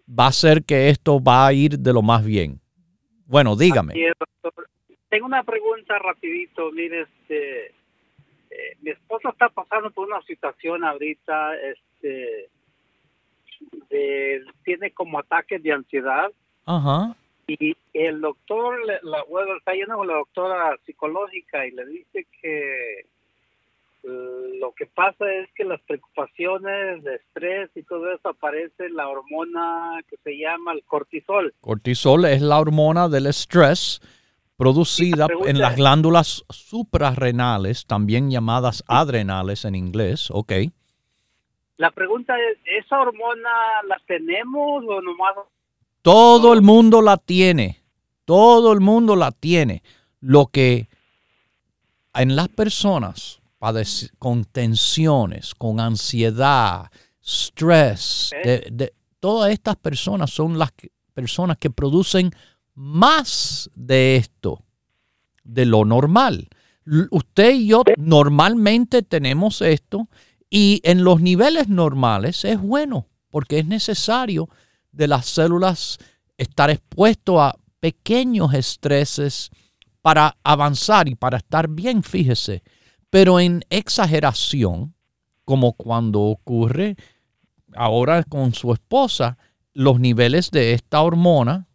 va 0.07 0.27
a 0.27 0.29
hacer 0.29 0.65
que 0.65 0.91
esto 0.91 1.19
va 1.23 1.47
a 1.47 1.53
ir 1.55 1.79
de 1.79 1.93
lo 1.95 2.03
más 2.03 2.25
bien. 2.25 2.61
Bueno, 3.25 3.57
dígame. 3.57 3.95
Es. 3.95 4.13
Tengo 5.09 5.27
una 5.27 5.45
pregunta 5.45 5.99
rapidito. 5.99 6.71
Mire, 6.73 7.03
este, 7.03 7.73
eh, 8.73 8.77
mi 8.83 8.91
esposa 8.91 9.31
está 9.31 9.49
pasando 9.49 9.91
por 9.91 10.07
una 10.09 10.23
situación 10.23 10.85
ahorita, 10.85 11.55
este, 11.61 12.49
de- 13.91 14.45
tiene 14.65 14.91
como 14.91 15.19
ataques 15.19 15.63
de 15.63 15.73
ansiedad 15.73 16.31
Ajá. 16.67 17.17
y 17.47 17.77
el 17.95 18.21
doctor, 18.21 18.79
la, 19.03 19.23
bueno, 19.25 19.57
está 19.57 19.73
yendo 19.73 19.97
con 19.97 20.07
la 20.09 20.15
doctora 20.15 20.77
psicológica 20.85 21.67
y 21.67 21.71
le 21.71 21.87
dice 21.87 22.27
que 22.41 23.07
lo 24.03 24.73
que 24.73 24.87
pasa 24.87 25.25
es 25.33 25.51
que 25.53 25.65
las 25.65 25.81
preocupaciones 25.81 27.03
de 27.03 27.17
estrés 27.17 27.71
y 27.75 27.83
todo 27.83 28.13
eso 28.13 28.29
aparece 28.29 28.89
la 28.91 29.09
hormona 29.09 30.01
que 30.09 30.17
se 30.19 30.39
llama 30.39 30.73
el 30.75 30.85
cortisol. 30.85 31.53
Cortisol 31.61 32.25
es 32.27 32.41
la 32.41 32.61
hormona 32.61 33.09
del 33.09 33.27
estrés 33.27 34.01
producida 34.57 35.27
en 35.47 35.59
las 35.59 35.77
glándulas 35.77 36.45
suprarrenales, 36.49 37.87
también 37.87 38.31
llamadas 38.31 38.83
adrenales 38.87 39.65
en 39.65 39.75
inglés. 39.75 40.29
Ok. 40.31 40.53
La 41.77 41.91
pregunta 41.91 42.35
es, 42.39 42.59
¿esa 42.85 42.99
hormona 43.01 43.51
la 43.87 44.01
tenemos 44.07 44.83
o 44.89 45.01
nomás? 45.03 45.35
Todo 46.03 46.55
el 46.55 46.63
mundo 46.63 47.03
la 47.03 47.19
tiene. 47.19 47.83
Todo 48.25 48.73
el 48.73 48.81
mundo 48.81 49.15
la 49.15 49.31
tiene. 49.31 49.83
Lo 50.21 50.47
que 50.47 50.89
en 52.15 52.35
las 52.35 52.49
personas 52.49 53.41
con 54.19 54.45
tensiones, 54.45 55.55
con 55.55 55.81
ansiedad, 55.81 56.91
stress, 57.23 58.31
de, 58.45 58.69
de- 58.71 58.95
todas 59.19 59.51
estas 59.53 59.77
personas 59.77 60.31
son 60.31 60.57
las 60.59 60.71
que- 60.73 60.91
personas 61.13 61.59
que 61.59 61.71
producen 61.71 62.31
más 62.77 63.71
de 63.75 64.17
esto, 64.17 64.63
de 65.43 65.67
lo 65.67 65.85
normal. 65.85 66.49
Usted 67.11 67.55
y 67.55 67.67
yo 67.69 67.83
normalmente 67.97 69.03
tenemos 69.03 69.61
esto 69.63 70.09
y 70.49 70.81
en 70.85 71.03
los 71.03 71.21
niveles 71.21 71.69
normales 71.69 72.45
es 72.45 72.61
bueno 72.61 73.09
porque 73.31 73.59
es 73.59 73.67
necesario 73.67 74.49
de 74.93 75.09
las 75.09 75.27
células 75.27 75.99
estar 76.39 76.71
expuesto 76.71 77.41
a 77.43 77.57
pequeños 77.81 78.55
estreses 78.55 79.51
para 80.01 80.37
avanzar 80.45 81.09
y 81.09 81.17
para 81.17 81.39
estar 81.39 81.69
bien, 81.69 82.03
fíjese. 82.03 82.63
Pero 83.11 83.41
en 83.41 83.65
exageración, 83.71 84.95
como 85.45 85.73
cuando 85.73 86.21
ocurre 86.21 86.97
ahora 87.75 88.23
con 88.23 88.55
su 88.55 88.73
esposa, 88.73 89.39
los 89.73 89.99
niveles 89.99 90.51
de 90.51 90.75
esta 90.75 91.01
hormona 91.03 91.69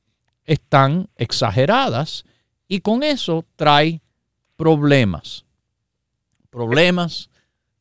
están 0.51 1.07
exageradas 1.17 2.25
y 2.67 2.81
con 2.81 3.03
eso 3.03 3.45
trae 3.55 4.01
problemas. 4.55 5.45
Problemas, 6.49 7.29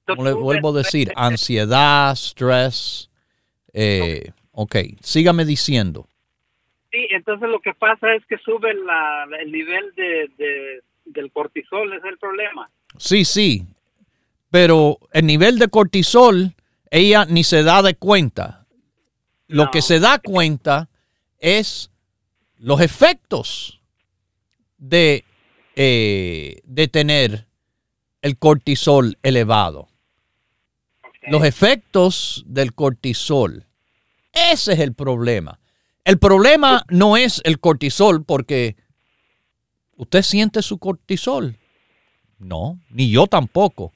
como 0.07 0.25
le 0.25 0.33
vuelvo 0.33 0.71
a 0.71 0.79
decir, 0.79 1.13
ansiedad, 1.17 2.13
stress. 2.15 3.11
Eh, 3.73 4.31
ok, 4.53 4.77
sígame 5.01 5.45
diciendo. 5.45 6.07
Sí, 6.93 7.07
entonces 7.11 7.49
lo 7.49 7.61
que 7.61 7.73
pasa 7.75 8.15
es 8.15 8.25
que 8.27 8.37
sube 8.39 8.75
la, 8.75 9.27
el 9.41 9.53
nivel 9.53 9.93
de, 9.97 10.31
de- 10.39 10.83
del 11.05 11.31
cortisol, 11.33 11.93
es 11.93 12.05
el 12.05 12.19
problema. 12.19 12.69
Sí, 12.99 13.25
sí, 13.25 13.65
pero 14.51 14.99
el 15.13 15.27
nivel 15.27 15.59
de 15.59 15.69
cortisol, 15.69 16.55
ella 16.91 17.25
ni 17.25 17.45
se 17.45 17.63
da 17.63 17.83
de 17.83 17.95
cuenta. 17.95 18.67
Lo 19.49 19.65
No. 19.65 19.71
que 19.71 19.83
se 19.83 19.99
da 20.01 20.19
cuenta 20.21 20.89
es 21.39 21.91
los 22.61 22.81
efectos 22.83 23.81
de, 24.77 25.25
eh, 25.77 26.61
de 26.65 26.89
tener 26.89 27.47
el 28.23 28.39
cortisol 28.39 29.19
elevado. 29.23 29.89
Los 31.23 31.45
efectos 31.45 32.45
del 32.47 32.75
cortisol. 32.75 33.67
Ese 34.33 34.75
es 34.75 34.79
el 34.79 34.95
problema. 34.95 35.59
El 36.05 36.19
problema 36.19 36.85
no 36.89 37.17
es 37.17 37.41
el 37.45 37.61
cortisol 37.61 38.25
porque 38.25 38.77
usted 39.97 40.23
siente 40.23 40.63
su 40.63 40.79
cortisol. 40.79 41.57
No, 42.39 42.79
ni 42.91 43.11
yo 43.11 43.27
tampoco. 43.27 43.95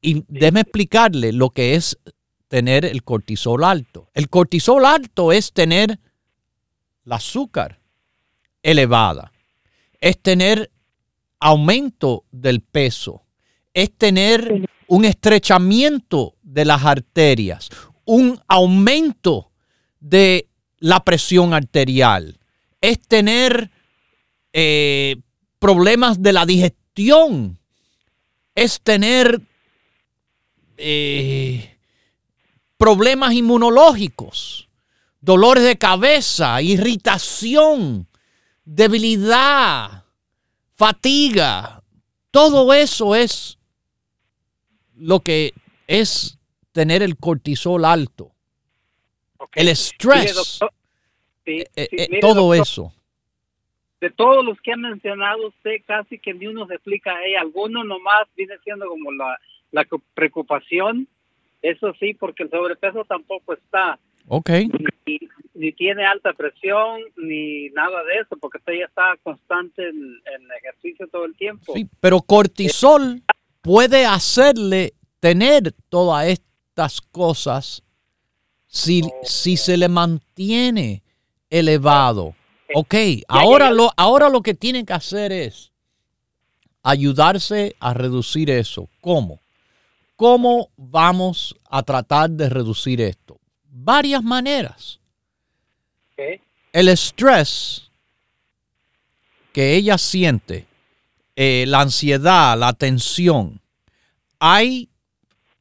Y 0.00 0.24
déjeme 0.28 0.60
explicarle 0.60 1.32
lo 1.32 1.50
que 1.50 1.74
es 1.74 1.98
tener 2.48 2.84
el 2.84 3.04
cortisol 3.04 3.64
alto. 3.64 4.10
El 4.14 4.28
cortisol 4.28 4.84
alto 4.84 5.32
es 5.32 5.52
tener 5.52 5.98
el 7.04 7.12
azúcar 7.12 7.80
elevada. 8.62 9.32
Es 10.00 10.20
tener 10.20 10.70
aumento 11.38 12.24
del 12.30 12.60
peso. 12.60 13.22
Es 13.72 13.92
tener 13.96 14.68
un 14.86 15.04
estrechamiento 15.04 16.36
de 16.42 16.64
las 16.64 16.84
arterias. 16.84 17.70
Un 18.04 18.40
aumento 18.48 19.50
de 20.00 20.48
la 20.78 21.04
presión 21.04 21.54
arterial. 21.54 22.38
Es 22.80 23.00
tener 23.00 23.70
eh, 24.52 25.16
problemas 25.58 26.22
de 26.22 26.32
la 26.32 26.46
digestión. 26.46 27.58
Es 28.54 28.80
tener 28.80 29.40
eh, 30.76 31.76
problemas 32.76 33.32
inmunológicos, 33.32 34.63
dolores 35.24 35.64
de 35.64 35.76
cabeza, 35.76 36.60
irritación, 36.60 38.06
debilidad, 38.64 40.04
fatiga. 40.74 41.82
Todo 42.30 42.74
eso 42.74 43.14
es 43.14 43.58
lo 44.96 45.20
que 45.20 45.54
es 45.86 46.38
tener 46.72 47.02
el 47.02 47.16
cortisol 47.16 47.84
alto, 47.84 48.32
el 49.54 49.68
estrés, 49.68 50.60
sí, 51.44 51.60
eh, 51.60 51.66
sí, 51.74 51.96
eh, 51.96 52.06
mire, 52.10 52.20
todo 52.20 52.54
doctor, 52.54 52.62
eso. 52.62 52.92
De 54.00 54.10
todos 54.10 54.44
los 54.44 54.60
que 54.60 54.72
ha 54.72 54.76
mencionado 54.76 55.48
usted, 55.48 55.76
casi 55.86 56.18
que 56.18 56.34
ni 56.34 56.46
uno 56.48 56.66
se 56.66 56.74
explica. 56.74 57.16
Hay 57.16 57.34
alguno 57.36 57.82
nomás 57.84 58.26
viene 58.36 58.54
siendo 58.62 58.86
como 58.88 59.12
la, 59.12 59.38
la 59.70 59.86
preocupación. 60.14 61.08
Eso 61.62 61.94
sí, 61.98 62.12
porque 62.12 62.42
el 62.42 62.50
sobrepeso 62.50 63.04
tampoco 63.04 63.54
está. 63.54 63.98
Ok. 64.26 64.50
Ni, 65.06 65.18
ni 65.54 65.72
tiene 65.72 66.04
alta 66.04 66.32
presión, 66.32 67.00
ni 67.16 67.68
nada 67.70 68.02
de 68.04 68.20
eso, 68.20 68.36
porque 68.40 68.58
usted 68.58 68.72
ya 68.80 68.86
está 68.86 69.16
constante 69.22 69.88
en, 69.88 69.96
en 69.96 70.52
ejercicio 70.58 71.06
todo 71.08 71.24
el 71.24 71.36
tiempo. 71.36 71.72
Sí, 71.74 71.88
pero 72.00 72.20
cortisol 72.20 73.22
puede 73.62 74.04
hacerle 74.04 74.94
tener 75.20 75.72
todas 75.88 76.26
estas 76.26 77.00
cosas 77.00 77.82
si, 78.66 79.02
si 79.22 79.56
se 79.56 79.76
le 79.76 79.88
mantiene 79.88 81.02
elevado. 81.48 82.34
Ok, 82.74 82.94
ahora 83.28 83.70
lo, 83.70 83.90
ahora 83.96 84.28
lo 84.28 84.42
que 84.42 84.54
tiene 84.54 84.84
que 84.84 84.92
hacer 84.92 85.30
es 85.30 85.72
ayudarse 86.82 87.76
a 87.78 87.94
reducir 87.94 88.50
eso. 88.50 88.88
¿Cómo? 89.00 89.40
¿Cómo 90.16 90.70
vamos 90.76 91.54
a 91.70 91.82
tratar 91.82 92.30
de 92.30 92.48
reducir 92.48 93.00
esto? 93.00 93.38
Varias 93.76 94.22
maneras. 94.22 95.00
El 96.72 96.88
estrés 96.88 97.90
que 99.52 99.74
ella 99.74 99.98
siente, 99.98 100.68
eh, 101.34 101.64
la 101.66 101.80
ansiedad, 101.80 102.56
la 102.56 102.72
tensión, 102.72 103.60
hay, 104.38 104.90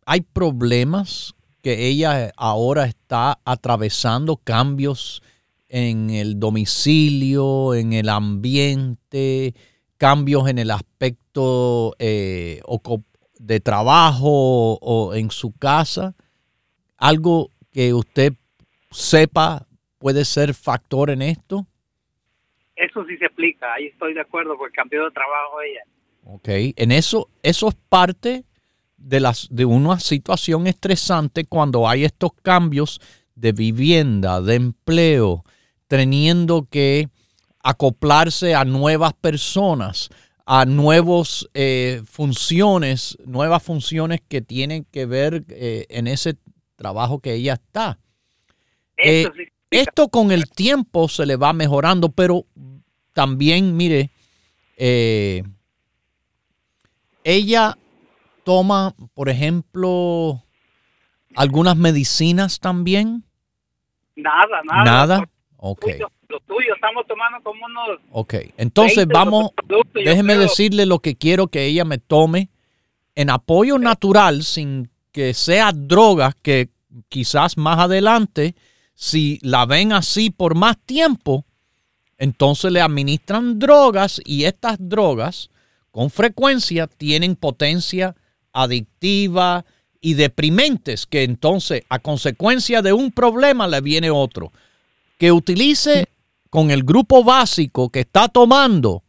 hay 0.05 0.21
problemas 0.21 1.33
que 1.63 1.87
ella 1.87 2.31
ahora 2.37 2.85
está 2.85 3.39
atravesando, 3.45 4.37
cambios 4.37 5.23
en 5.67 6.11
el 6.11 6.39
domicilio, 6.39 7.73
en 7.73 7.93
el 7.93 8.09
ambiente, 8.09 9.55
cambios 9.97 10.47
en 10.47 10.59
el 10.59 10.69
aspecto 10.69 11.95
eh, 11.97 12.61
de 13.39 13.59
trabajo 13.59 14.75
o 14.79 15.15
en 15.15 15.31
su 15.31 15.51
casa, 15.53 16.13
algo 16.97 17.49
que 17.73 17.93
usted 17.93 18.33
sepa 18.91 19.65
puede 19.97 20.25
ser 20.25 20.53
factor 20.53 21.09
en 21.09 21.21
esto. 21.21 21.65
Eso 22.75 23.05
sí 23.05 23.17
se 23.17 23.25
aplica, 23.25 23.73
ahí 23.73 23.87
estoy 23.87 24.13
de 24.13 24.21
acuerdo, 24.21 24.57
porque 24.57 24.75
cambió 24.75 25.03
de 25.05 25.11
trabajo 25.11 25.61
ella. 25.61 25.81
Ok, 26.25 26.75
en 26.75 26.91
eso, 26.91 27.29
eso 27.41 27.69
es 27.69 27.75
parte 27.89 28.45
de, 28.97 29.19
las, 29.19 29.47
de 29.51 29.65
una 29.65 29.99
situación 29.99 30.67
estresante 30.67 31.45
cuando 31.45 31.87
hay 31.87 32.05
estos 32.05 32.31
cambios 32.41 32.99
de 33.35 33.51
vivienda, 33.51 34.41
de 34.41 34.55
empleo, 34.55 35.43
teniendo 35.87 36.67
que 36.69 37.09
acoplarse 37.63 38.55
a 38.55 38.65
nuevas 38.65 39.13
personas, 39.13 40.09
a 40.45 40.65
nuevas 40.65 41.47
funciones, 42.05 43.17
nuevas 43.25 43.63
funciones 43.63 44.21
que 44.27 44.41
tienen 44.41 44.85
que 44.91 45.05
ver 45.05 45.45
eh, 45.49 45.85
en 45.89 46.07
ese 46.07 46.35
trabajo 46.83 47.19
que 47.19 47.33
ella 47.33 47.53
está. 47.53 47.97
Eh. 48.97 49.25
Esto 49.71 50.09
con 50.09 50.31
el 50.31 50.51
tiempo 50.51 51.07
se 51.07 51.25
le 51.25 51.37
va 51.37 51.53
mejorando, 51.53 52.09
pero 52.09 52.45
también, 53.13 53.75
mire, 53.75 54.11
eh, 54.77 55.43
ella 57.23 57.75
toma, 58.43 58.93
por 59.15 59.29
ejemplo, 59.29 60.43
algunas 61.35 61.77
medicinas 61.77 62.59
también. 62.59 63.23
Nada, 64.15 64.61
nada. 64.63 64.83
Nada. 64.83 65.29
Ok, 65.57 65.85
tuyo, 65.85 66.11
lo 66.27 66.39
tuyo, 66.41 66.75
estamos 66.75 67.07
tomando 67.07 67.41
como 67.41 67.65
unos 67.65 67.99
ok. 68.11 68.33
Entonces 68.57 69.07
20 69.07 69.13
vamos, 69.13 69.51
productos, 69.65 70.03
déjeme 70.03 70.35
decirle 70.35 70.85
lo 70.85 70.99
que 70.99 71.15
quiero 71.15 71.47
que 71.47 71.65
ella 71.65 71.85
me 71.85 71.97
tome 71.97 72.49
en 73.15 73.29
apoyo 73.29 73.79
natural 73.79 74.43
sin 74.43 74.91
que 75.13 75.33
sea 75.33 75.71
drogas 75.71 76.35
que 76.41 76.72
quizás 77.09 77.57
más 77.57 77.79
adelante, 77.79 78.55
si 78.93 79.39
la 79.41 79.65
ven 79.65 79.93
así 79.93 80.29
por 80.29 80.55
más 80.55 80.77
tiempo, 80.85 81.45
entonces 82.17 82.71
le 82.71 82.81
administran 82.81 83.59
drogas 83.59 84.21
y 84.23 84.45
estas 84.45 84.77
drogas 84.79 85.49
con 85.91 86.09
frecuencia 86.09 86.87
tienen 86.87 87.35
potencia 87.35 88.15
adictiva 88.51 89.65
y 89.99 90.15
deprimentes 90.15 91.05
que 91.05 91.23
entonces 91.23 91.83
a 91.89 91.99
consecuencia 91.99 92.81
de 92.81 92.93
un 92.93 93.11
problema 93.11 93.67
le 93.67 93.81
viene 93.81 94.09
otro. 94.09 94.51
Que 95.17 95.31
utilice 95.31 96.07
con 96.49 96.71
el 96.71 96.83
grupo 96.83 97.23
básico 97.23 97.89
que 97.89 98.01
está 98.01 98.27
tomando, 98.27 99.03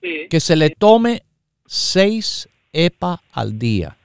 que 0.00 0.40
se 0.40 0.56
le 0.56 0.70
tome 0.70 1.22
6 1.66 2.48
EPA 2.72 3.22
al 3.32 3.58
día. 3.58 3.96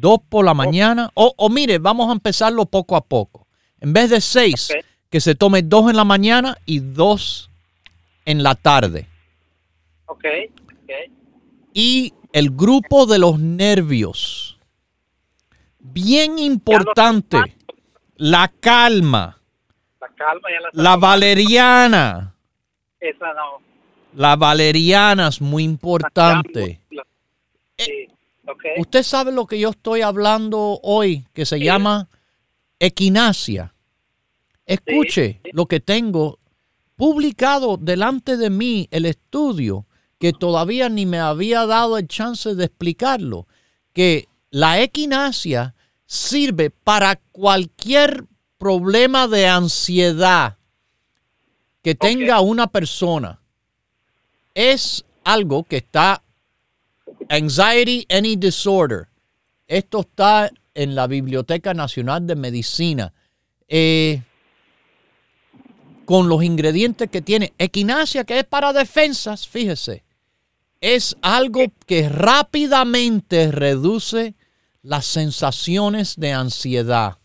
Dos 0.00 0.18
por 0.28 0.44
la 0.44 0.54
mañana. 0.54 1.10
O, 1.14 1.34
o 1.36 1.48
mire, 1.48 1.78
vamos 1.78 2.08
a 2.08 2.12
empezarlo 2.12 2.66
poco 2.66 2.96
a 2.96 3.04
poco. 3.04 3.46
En 3.80 3.92
vez 3.92 4.10
de 4.10 4.20
seis, 4.20 4.72
que 5.10 5.20
se 5.20 5.34
tome 5.34 5.62
dos 5.62 5.90
en 5.90 5.96
la 5.96 6.04
mañana 6.04 6.56
y 6.66 6.78
dos 6.80 7.50
en 8.24 8.42
la 8.42 8.54
tarde. 8.54 9.06
Ok, 10.06 10.24
ok. 10.64 10.90
Y 11.74 12.12
el 12.32 12.50
grupo 12.50 13.06
de 13.06 13.18
los 13.18 13.38
nervios. 13.38 14.58
Bien 15.78 16.38
importante. 16.38 17.38
La 18.16 18.48
calma. 18.60 19.38
La 20.00 20.08
calma 20.08 20.48
ya 20.50 20.60
la 20.60 20.82
La 20.82 20.96
valeriana. 20.96 22.34
Esa 23.00 23.32
no. 23.34 23.60
La 24.14 24.36
valeriana 24.36 25.28
es 25.28 25.40
muy 25.40 25.64
importante. 25.64 26.80
La- 26.90 27.02
Sí, 27.78 28.06
Usted 28.78 29.02
sabe 29.02 29.32
lo 29.32 29.46
que 29.46 29.58
yo 29.58 29.70
estoy 29.70 30.02
hablando 30.02 30.80
hoy, 30.82 31.26
que 31.32 31.46
se 31.46 31.60
llama 31.60 32.08
equinacia. 32.78 33.74
Escuche 34.66 35.34
Sí, 35.34 35.40
sí. 35.44 35.50
lo 35.52 35.66
que 35.66 35.80
tengo 35.80 36.38
publicado 36.96 37.76
delante 37.76 38.36
de 38.36 38.50
mí, 38.50 38.88
el 38.90 39.06
estudio, 39.06 39.86
que 40.18 40.32
todavía 40.32 40.88
ni 40.88 41.04
me 41.04 41.18
había 41.18 41.66
dado 41.66 41.98
el 41.98 42.06
chance 42.06 42.54
de 42.54 42.64
explicarlo, 42.64 43.46
que 43.92 44.28
la 44.50 44.80
equinacia 44.80 45.74
sirve 46.06 46.70
para 46.70 47.16
cualquier 47.32 48.26
problema 48.58 49.26
de 49.26 49.48
ansiedad 49.48 50.58
que 51.82 51.94
tenga 51.94 52.40
una 52.40 52.68
persona. 52.68 53.40
Es 54.54 55.04
algo 55.24 55.64
que 55.64 55.78
está 55.78 56.21
Anxiety 57.28 58.06
Any 58.08 58.36
Disorder. 58.36 59.08
Esto 59.66 60.00
está 60.00 60.50
en 60.74 60.94
la 60.94 61.06
Biblioteca 61.06 61.74
Nacional 61.74 62.26
de 62.26 62.36
Medicina. 62.36 63.12
Eh, 63.68 64.22
con 66.04 66.28
los 66.28 66.42
ingredientes 66.42 67.08
que 67.10 67.22
tiene. 67.22 67.52
Equinacia, 67.58 68.24
que 68.24 68.38
es 68.38 68.44
para 68.44 68.72
defensas, 68.72 69.48
fíjese. 69.48 70.04
Es 70.80 71.16
algo 71.22 71.60
que 71.86 72.08
rápidamente 72.08 73.52
reduce 73.52 74.34
las 74.82 75.06
sensaciones 75.06 76.16
de 76.16 76.32
ansiedad. 76.32 77.18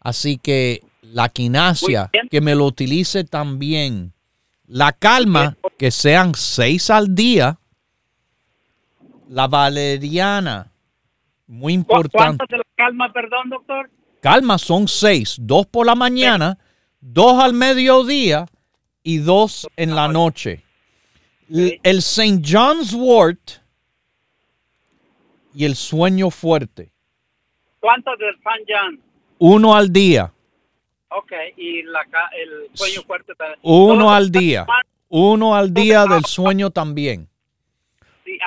Así 0.00 0.38
que 0.38 0.82
la 1.02 1.32
bien. 1.34 2.28
que 2.30 2.40
me 2.40 2.54
lo 2.54 2.66
utilice 2.66 3.24
también. 3.24 4.12
La 4.66 4.92
calma, 4.92 5.56
que 5.78 5.90
sean 5.90 6.34
seis 6.34 6.90
al 6.90 7.14
día. 7.14 7.58
La 9.28 9.46
valeriana, 9.46 10.70
muy 11.46 11.74
¿Cu- 11.74 11.78
importante. 11.78 12.38
¿Cuánto 12.38 12.46
de 12.48 12.58
la 12.58 12.64
calma, 12.76 13.12
perdón, 13.12 13.50
doctor? 13.50 13.90
Calma 14.20 14.58
son 14.58 14.88
seis, 14.88 15.36
dos 15.40 15.66
por 15.66 15.86
la 15.86 15.94
mañana, 15.94 16.58
dos 17.00 17.40
al 17.42 17.52
mediodía 17.54 18.46
y 19.02 19.18
dos 19.18 19.68
en 19.76 19.94
la 19.94 20.08
noche. 20.08 20.62
El 21.50 21.98
St. 21.98 22.42
John's 22.44 22.92
Wort 22.94 23.52
y 25.54 25.64
el 25.64 25.76
sueño 25.76 26.30
fuerte, 26.30 26.92
¿Cuánto 27.80 28.10
del 28.16 28.34
San 28.42 28.58
Jan? 28.66 29.00
uno 29.38 29.74
al 29.74 29.92
día, 29.92 30.32
Ok, 31.10 31.32
y 31.56 31.82
la, 31.84 32.00
el 32.38 32.68
sueño 32.74 33.02
fuerte 33.06 33.34
también. 33.34 33.58
uno 33.62 34.12
al 34.12 34.30
día, 34.30 34.66
uno 35.08 35.54
al 35.54 35.72
día 35.72 36.04
del 36.04 36.24
sueño 36.26 36.70
también. 36.70 37.27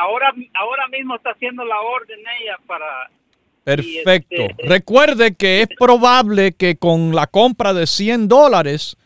Ahora, 0.01 0.33
ahora 0.53 0.87
mismo 0.87 1.15
está 1.15 1.31
haciendo 1.31 1.63
la 1.63 1.79
orden 1.79 2.19
ella 2.41 2.57
para... 2.67 3.09
Perfecto. 3.63 4.35
Este, 4.35 4.67
Recuerde 4.67 5.35
que 5.35 5.61
es 5.61 5.67
probable 5.77 6.53
que 6.53 6.77
con 6.77 7.13
la 7.15 7.27
compra 7.27 7.73
de 7.73 7.85
100 7.85 8.27
dólares, 8.27 8.97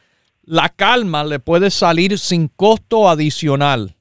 la 0.44 0.70
calma 0.70 1.26
le 1.26 1.40
puede 1.40 1.70
salir 1.70 2.18
sin 2.18 2.48
costo 2.48 3.10
adicional. 3.10 3.96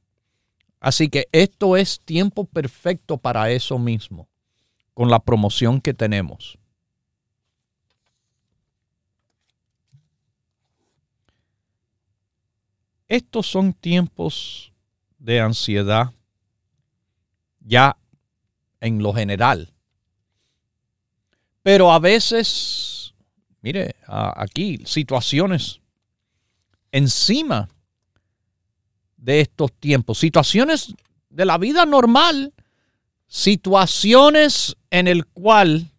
Así 0.78 1.08
que 1.08 1.26
esto 1.32 1.76
es 1.76 2.00
tiempo 2.00 2.44
perfecto 2.44 3.16
para 3.16 3.50
eso 3.50 3.78
mismo, 3.78 4.28
con 4.92 5.10
la 5.10 5.18
promoción 5.18 5.80
que 5.80 5.92
tenemos. 5.92 6.58
Estos 13.08 13.46
son 13.46 13.72
tiempos 13.72 14.72
de 15.18 15.40
ansiedad 15.40 16.12
ya 17.64 17.96
en 18.80 19.02
lo 19.02 19.12
general. 19.12 19.72
Pero 21.62 21.90
a 21.90 21.98
veces, 21.98 23.14
mire, 23.62 23.96
aquí 24.06 24.82
situaciones 24.84 25.80
encima 26.92 27.68
de 29.16 29.40
estos 29.40 29.72
tiempos, 29.72 30.18
situaciones 30.18 30.94
de 31.30 31.44
la 31.44 31.58
vida 31.58 31.86
normal, 31.86 32.52
situaciones 33.26 34.76
en 34.90 35.08
el 35.08 35.26
cual 35.26 35.90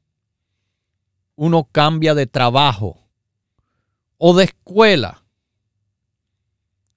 uno 1.36 1.68
cambia 1.72 2.13
de 2.13 2.28
trabajo 2.28 3.01
o 4.18 4.36
de 4.36 4.45
escuela 4.45 5.24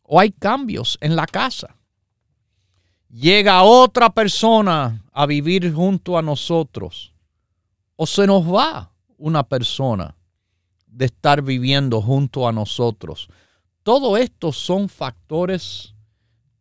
o 0.02 0.20
hay 0.20 0.30
cambios 0.30 0.98
en 1.00 1.16
la 1.16 1.26
casa. 1.26 1.77
Llega 3.08 3.62
otra 3.62 4.10
persona 4.10 5.02
a 5.12 5.26
vivir 5.26 5.72
junto 5.72 6.18
a 6.18 6.22
nosotros 6.22 7.14
o 7.96 8.06
se 8.06 8.26
nos 8.26 8.46
va 8.46 8.92
una 9.16 9.42
persona 9.42 10.14
de 10.86 11.06
estar 11.06 11.42
viviendo 11.42 12.02
junto 12.02 12.46
a 12.46 12.52
nosotros. 12.52 13.28
Todo 13.82 14.16
esto 14.16 14.52
son 14.52 14.88
factores 14.90 15.94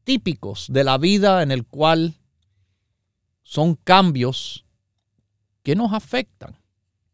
típicos 0.06 0.68
de 0.70 0.86
la 0.86 0.98
vida 0.98 1.44
en 1.44 1.52
el 1.52 1.66
cual 1.66 2.16
son 3.44 3.76
cambios 3.76 4.66
que 5.64 5.76
nos 5.76 5.92
afectan, 5.92 6.58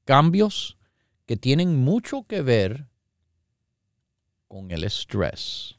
cambios 0.05 0.77
que 1.25 1.37
tienen 1.37 1.83
mucho 1.83 2.23
que 2.23 2.41
ver 2.41 2.87
con 4.47 4.69
el 4.69 4.83
estrés, 4.83 5.75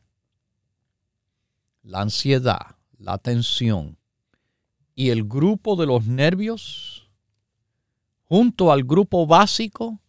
la 1.83 2.01
ansiedad, 2.01 2.77
la 2.99 3.19
tensión 3.19 3.97
y 4.95 5.11
el 5.11 5.25
grupo 5.25 5.77
de 5.77 5.87
los 5.87 6.07
nervios 6.07 7.09
junto 8.25 8.73
al 8.73 8.85
grupo 8.85 9.27
básico 9.27 10.01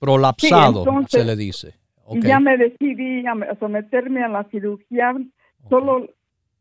Prolapsado, 0.00 0.82
Sí, 0.84 0.88
entonces- 0.88 1.20
se 1.20 1.24
le 1.26 1.36
dice. 1.36 1.68
Y 2.10 2.18
Ok. 2.18 2.24
ya 2.24 2.40
me 2.40 2.56
decidí 2.56 3.26
a 3.26 3.32
a 3.32 3.54
someterme 3.58 4.24
a 4.24 4.28
la 4.28 4.44
cirugía, 4.44 5.14
solo 5.68 6.08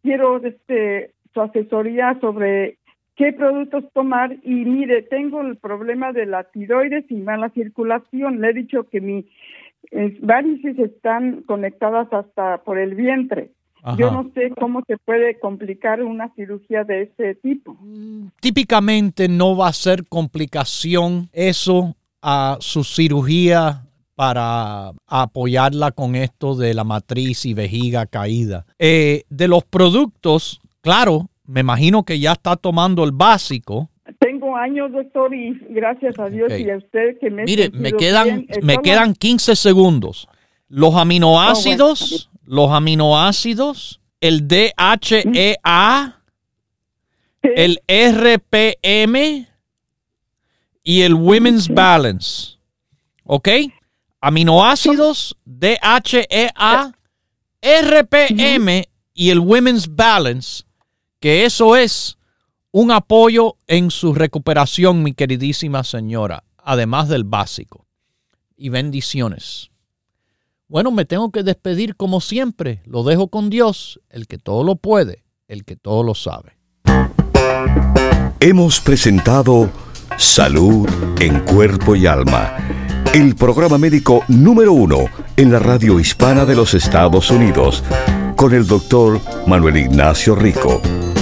quiero 0.03 0.37
este 0.43 1.11
su 1.33 1.41
asesoría 1.41 2.17
sobre 2.19 2.76
qué 3.17 3.33
productos 3.33 3.83
tomar 3.93 4.37
y 4.43 4.53
mire, 4.53 5.01
tengo 5.01 5.41
el 5.41 5.57
problema 5.57 6.13
de 6.13 6.25
la 6.27 6.43
tiroides 6.45 7.05
y 7.09 7.15
mala 7.15 7.49
circulación, 7.49 8.39
le 8.39 8.51
he 8.51 8.53
dicho 8.53 8.83
que 8.89 9.01
mi 9.01 9.25
eh, 9.91 10.17
varices 10.21 10.77
están 10.77 11.41
conectadas 11.43 12.07
hasta 12.13 12.59
por 12.63 12.77
el 12.77 12.95
vientre. 12.95 13.51
Yo 13.97 14.11
no 14.11 14.29
sé 14.33 14.51
cómo 14.59 14.81
se 14.85 14.97
puede 14.97 15.39
complicar 15.39 16.03
una 16.03 16.33
cirugía 16.35 16.83
de 16.83 17.03
ese 17.03 17.35
tipo. 17.35 17.77
Típicamente 18.41 19.29
no 19.29 19.55
va 19.55 19.69
a 19.69 19.73
ser 19.73 20.05
complicación 20.09 21.29
eso 21.31 21.95
a 22.21 22.57
su 22.59 22.83
cirugía 22.83 23.85
para 24.15 24.91
apoyarla 25.05 25.91
con 25.91 26.15
esto 26.15 26.55
de 26.55 26.73
la 26.73 26.83
matriz 26.83 27.45
y 27.45 27.53
vejiga 27.53 28.07
caída. 28.07 28.65
Eh, 28.77 29.23
de 29.29 29.47
los 29.47 29.63
productos, 29.63 30.59
claro, 30.81 31.29
me 31.47 31.61
imagino 31.61 32.03
que 32.03 32.19
ya 32.19 32.33
está 32.33 32.55
tomando 32.55 33.03
el 33.03 33.11
básico. 33.11 33.89
Tengo 34.19 34.55
años, 34.55 34.91
doctor, 34.91 35.33
y 35.33 35.57
gracias 35.69 36.19
a 36.19 36.29
Dios 36.29 36.51
y 36.59 36.69
a 36.69 36.77
usted 36.77 37.17
que 37.19 37.29
me 37.29 37.43
Mire, 37.43 37.69
me 37.71 37.91
quedan, 37.93 38.45
bien. 38.45 38.59
Me 38.63 38.77
quedan 38.77 39.13
15 39.13 39.55
segundos. 39.55 40.27
Los 40.67 40.95
aminoácidos, 40.95 42.29
los 42.45 42.71
aminoácidos, 42.71 44.01
el 44.19 44.47
DHEA, 44.47 46.21
el 47.41 47.79
RPM 47.87 49.47
y 50.83 51.01
el 51.01 51.13
Women's 51.13 51.69
Balance. 51.69 52.57
¿Ok? 53.23 53.49
Aminoácidos, 54.19 55.37
DHEA, 55.45 56.93
RPM 57.61 58.83
y 59.13 59.29
el 59.29 59.39
Women's 59.39 59.87
Balance, 59.93 60.63
que 61.19 61.45
eso 61.45 61.75
es 61.75 62.17
un 62.71 62.91
apoyo 62.91 63.57
en 63.67 63.91
su 63.91 64.13
recuperación, 64.13 65.03
mi 65.03 65.13
queridísima 65.13 65.83
señora, 65.83 66.43
además 66.57 67.09
del 67.09 67.23
básico. 67.23 67.85
Y 68.55 68.69
bendiciones. 68.69 69.71
Bueno, 70.67 70.91
me 70.91 71.05
tengo 71.05 71.31
que 71.31 71.43
despedir 71.43 71.95
como 71.95 72.19
siempre. 72.19 72.81
Lo 72.85 73.03
dejo 73.03 73.29
con 73.29 73.49
Dios, 73.49 74.01
el 74.09 74.27
que 74.27 74.37
todo 74.37 74.63
lo 74.63 74.75
puede, 74.75 75.23
el 75.47 75.63
que 75.63 75.75
todo 75.75 76.03
lo 76.03 76.13
sabe. 76.13 76.57
Hemos 78.39 78.79
presentado 78.81 79.69
Salud 80.17 80.87
en 81.19 81.39
Cuerpo 81.41 81.95
y 81.95 82.05
Alma, 82.05 82.57
el 83.13 83.35
programa 83.35 83.77
médico 83.77 84.23
número 84.27 84.73
uno 84.73 85.05
en 85.35 85.51
la 85.51 85.59
radio 85.59 85.99
hispana 85.99 86.45
de 86.45 86.55
los 86.55 86.73
Estados 86.73 87.31
Unidos, 87.31 87.83
con 88.35 88.53
el 88.53 88.67
doctor 88.67 89.21
Manuel 89.47 89.77
Ignacio 89.77 90.35
Rico. 90.35 90.81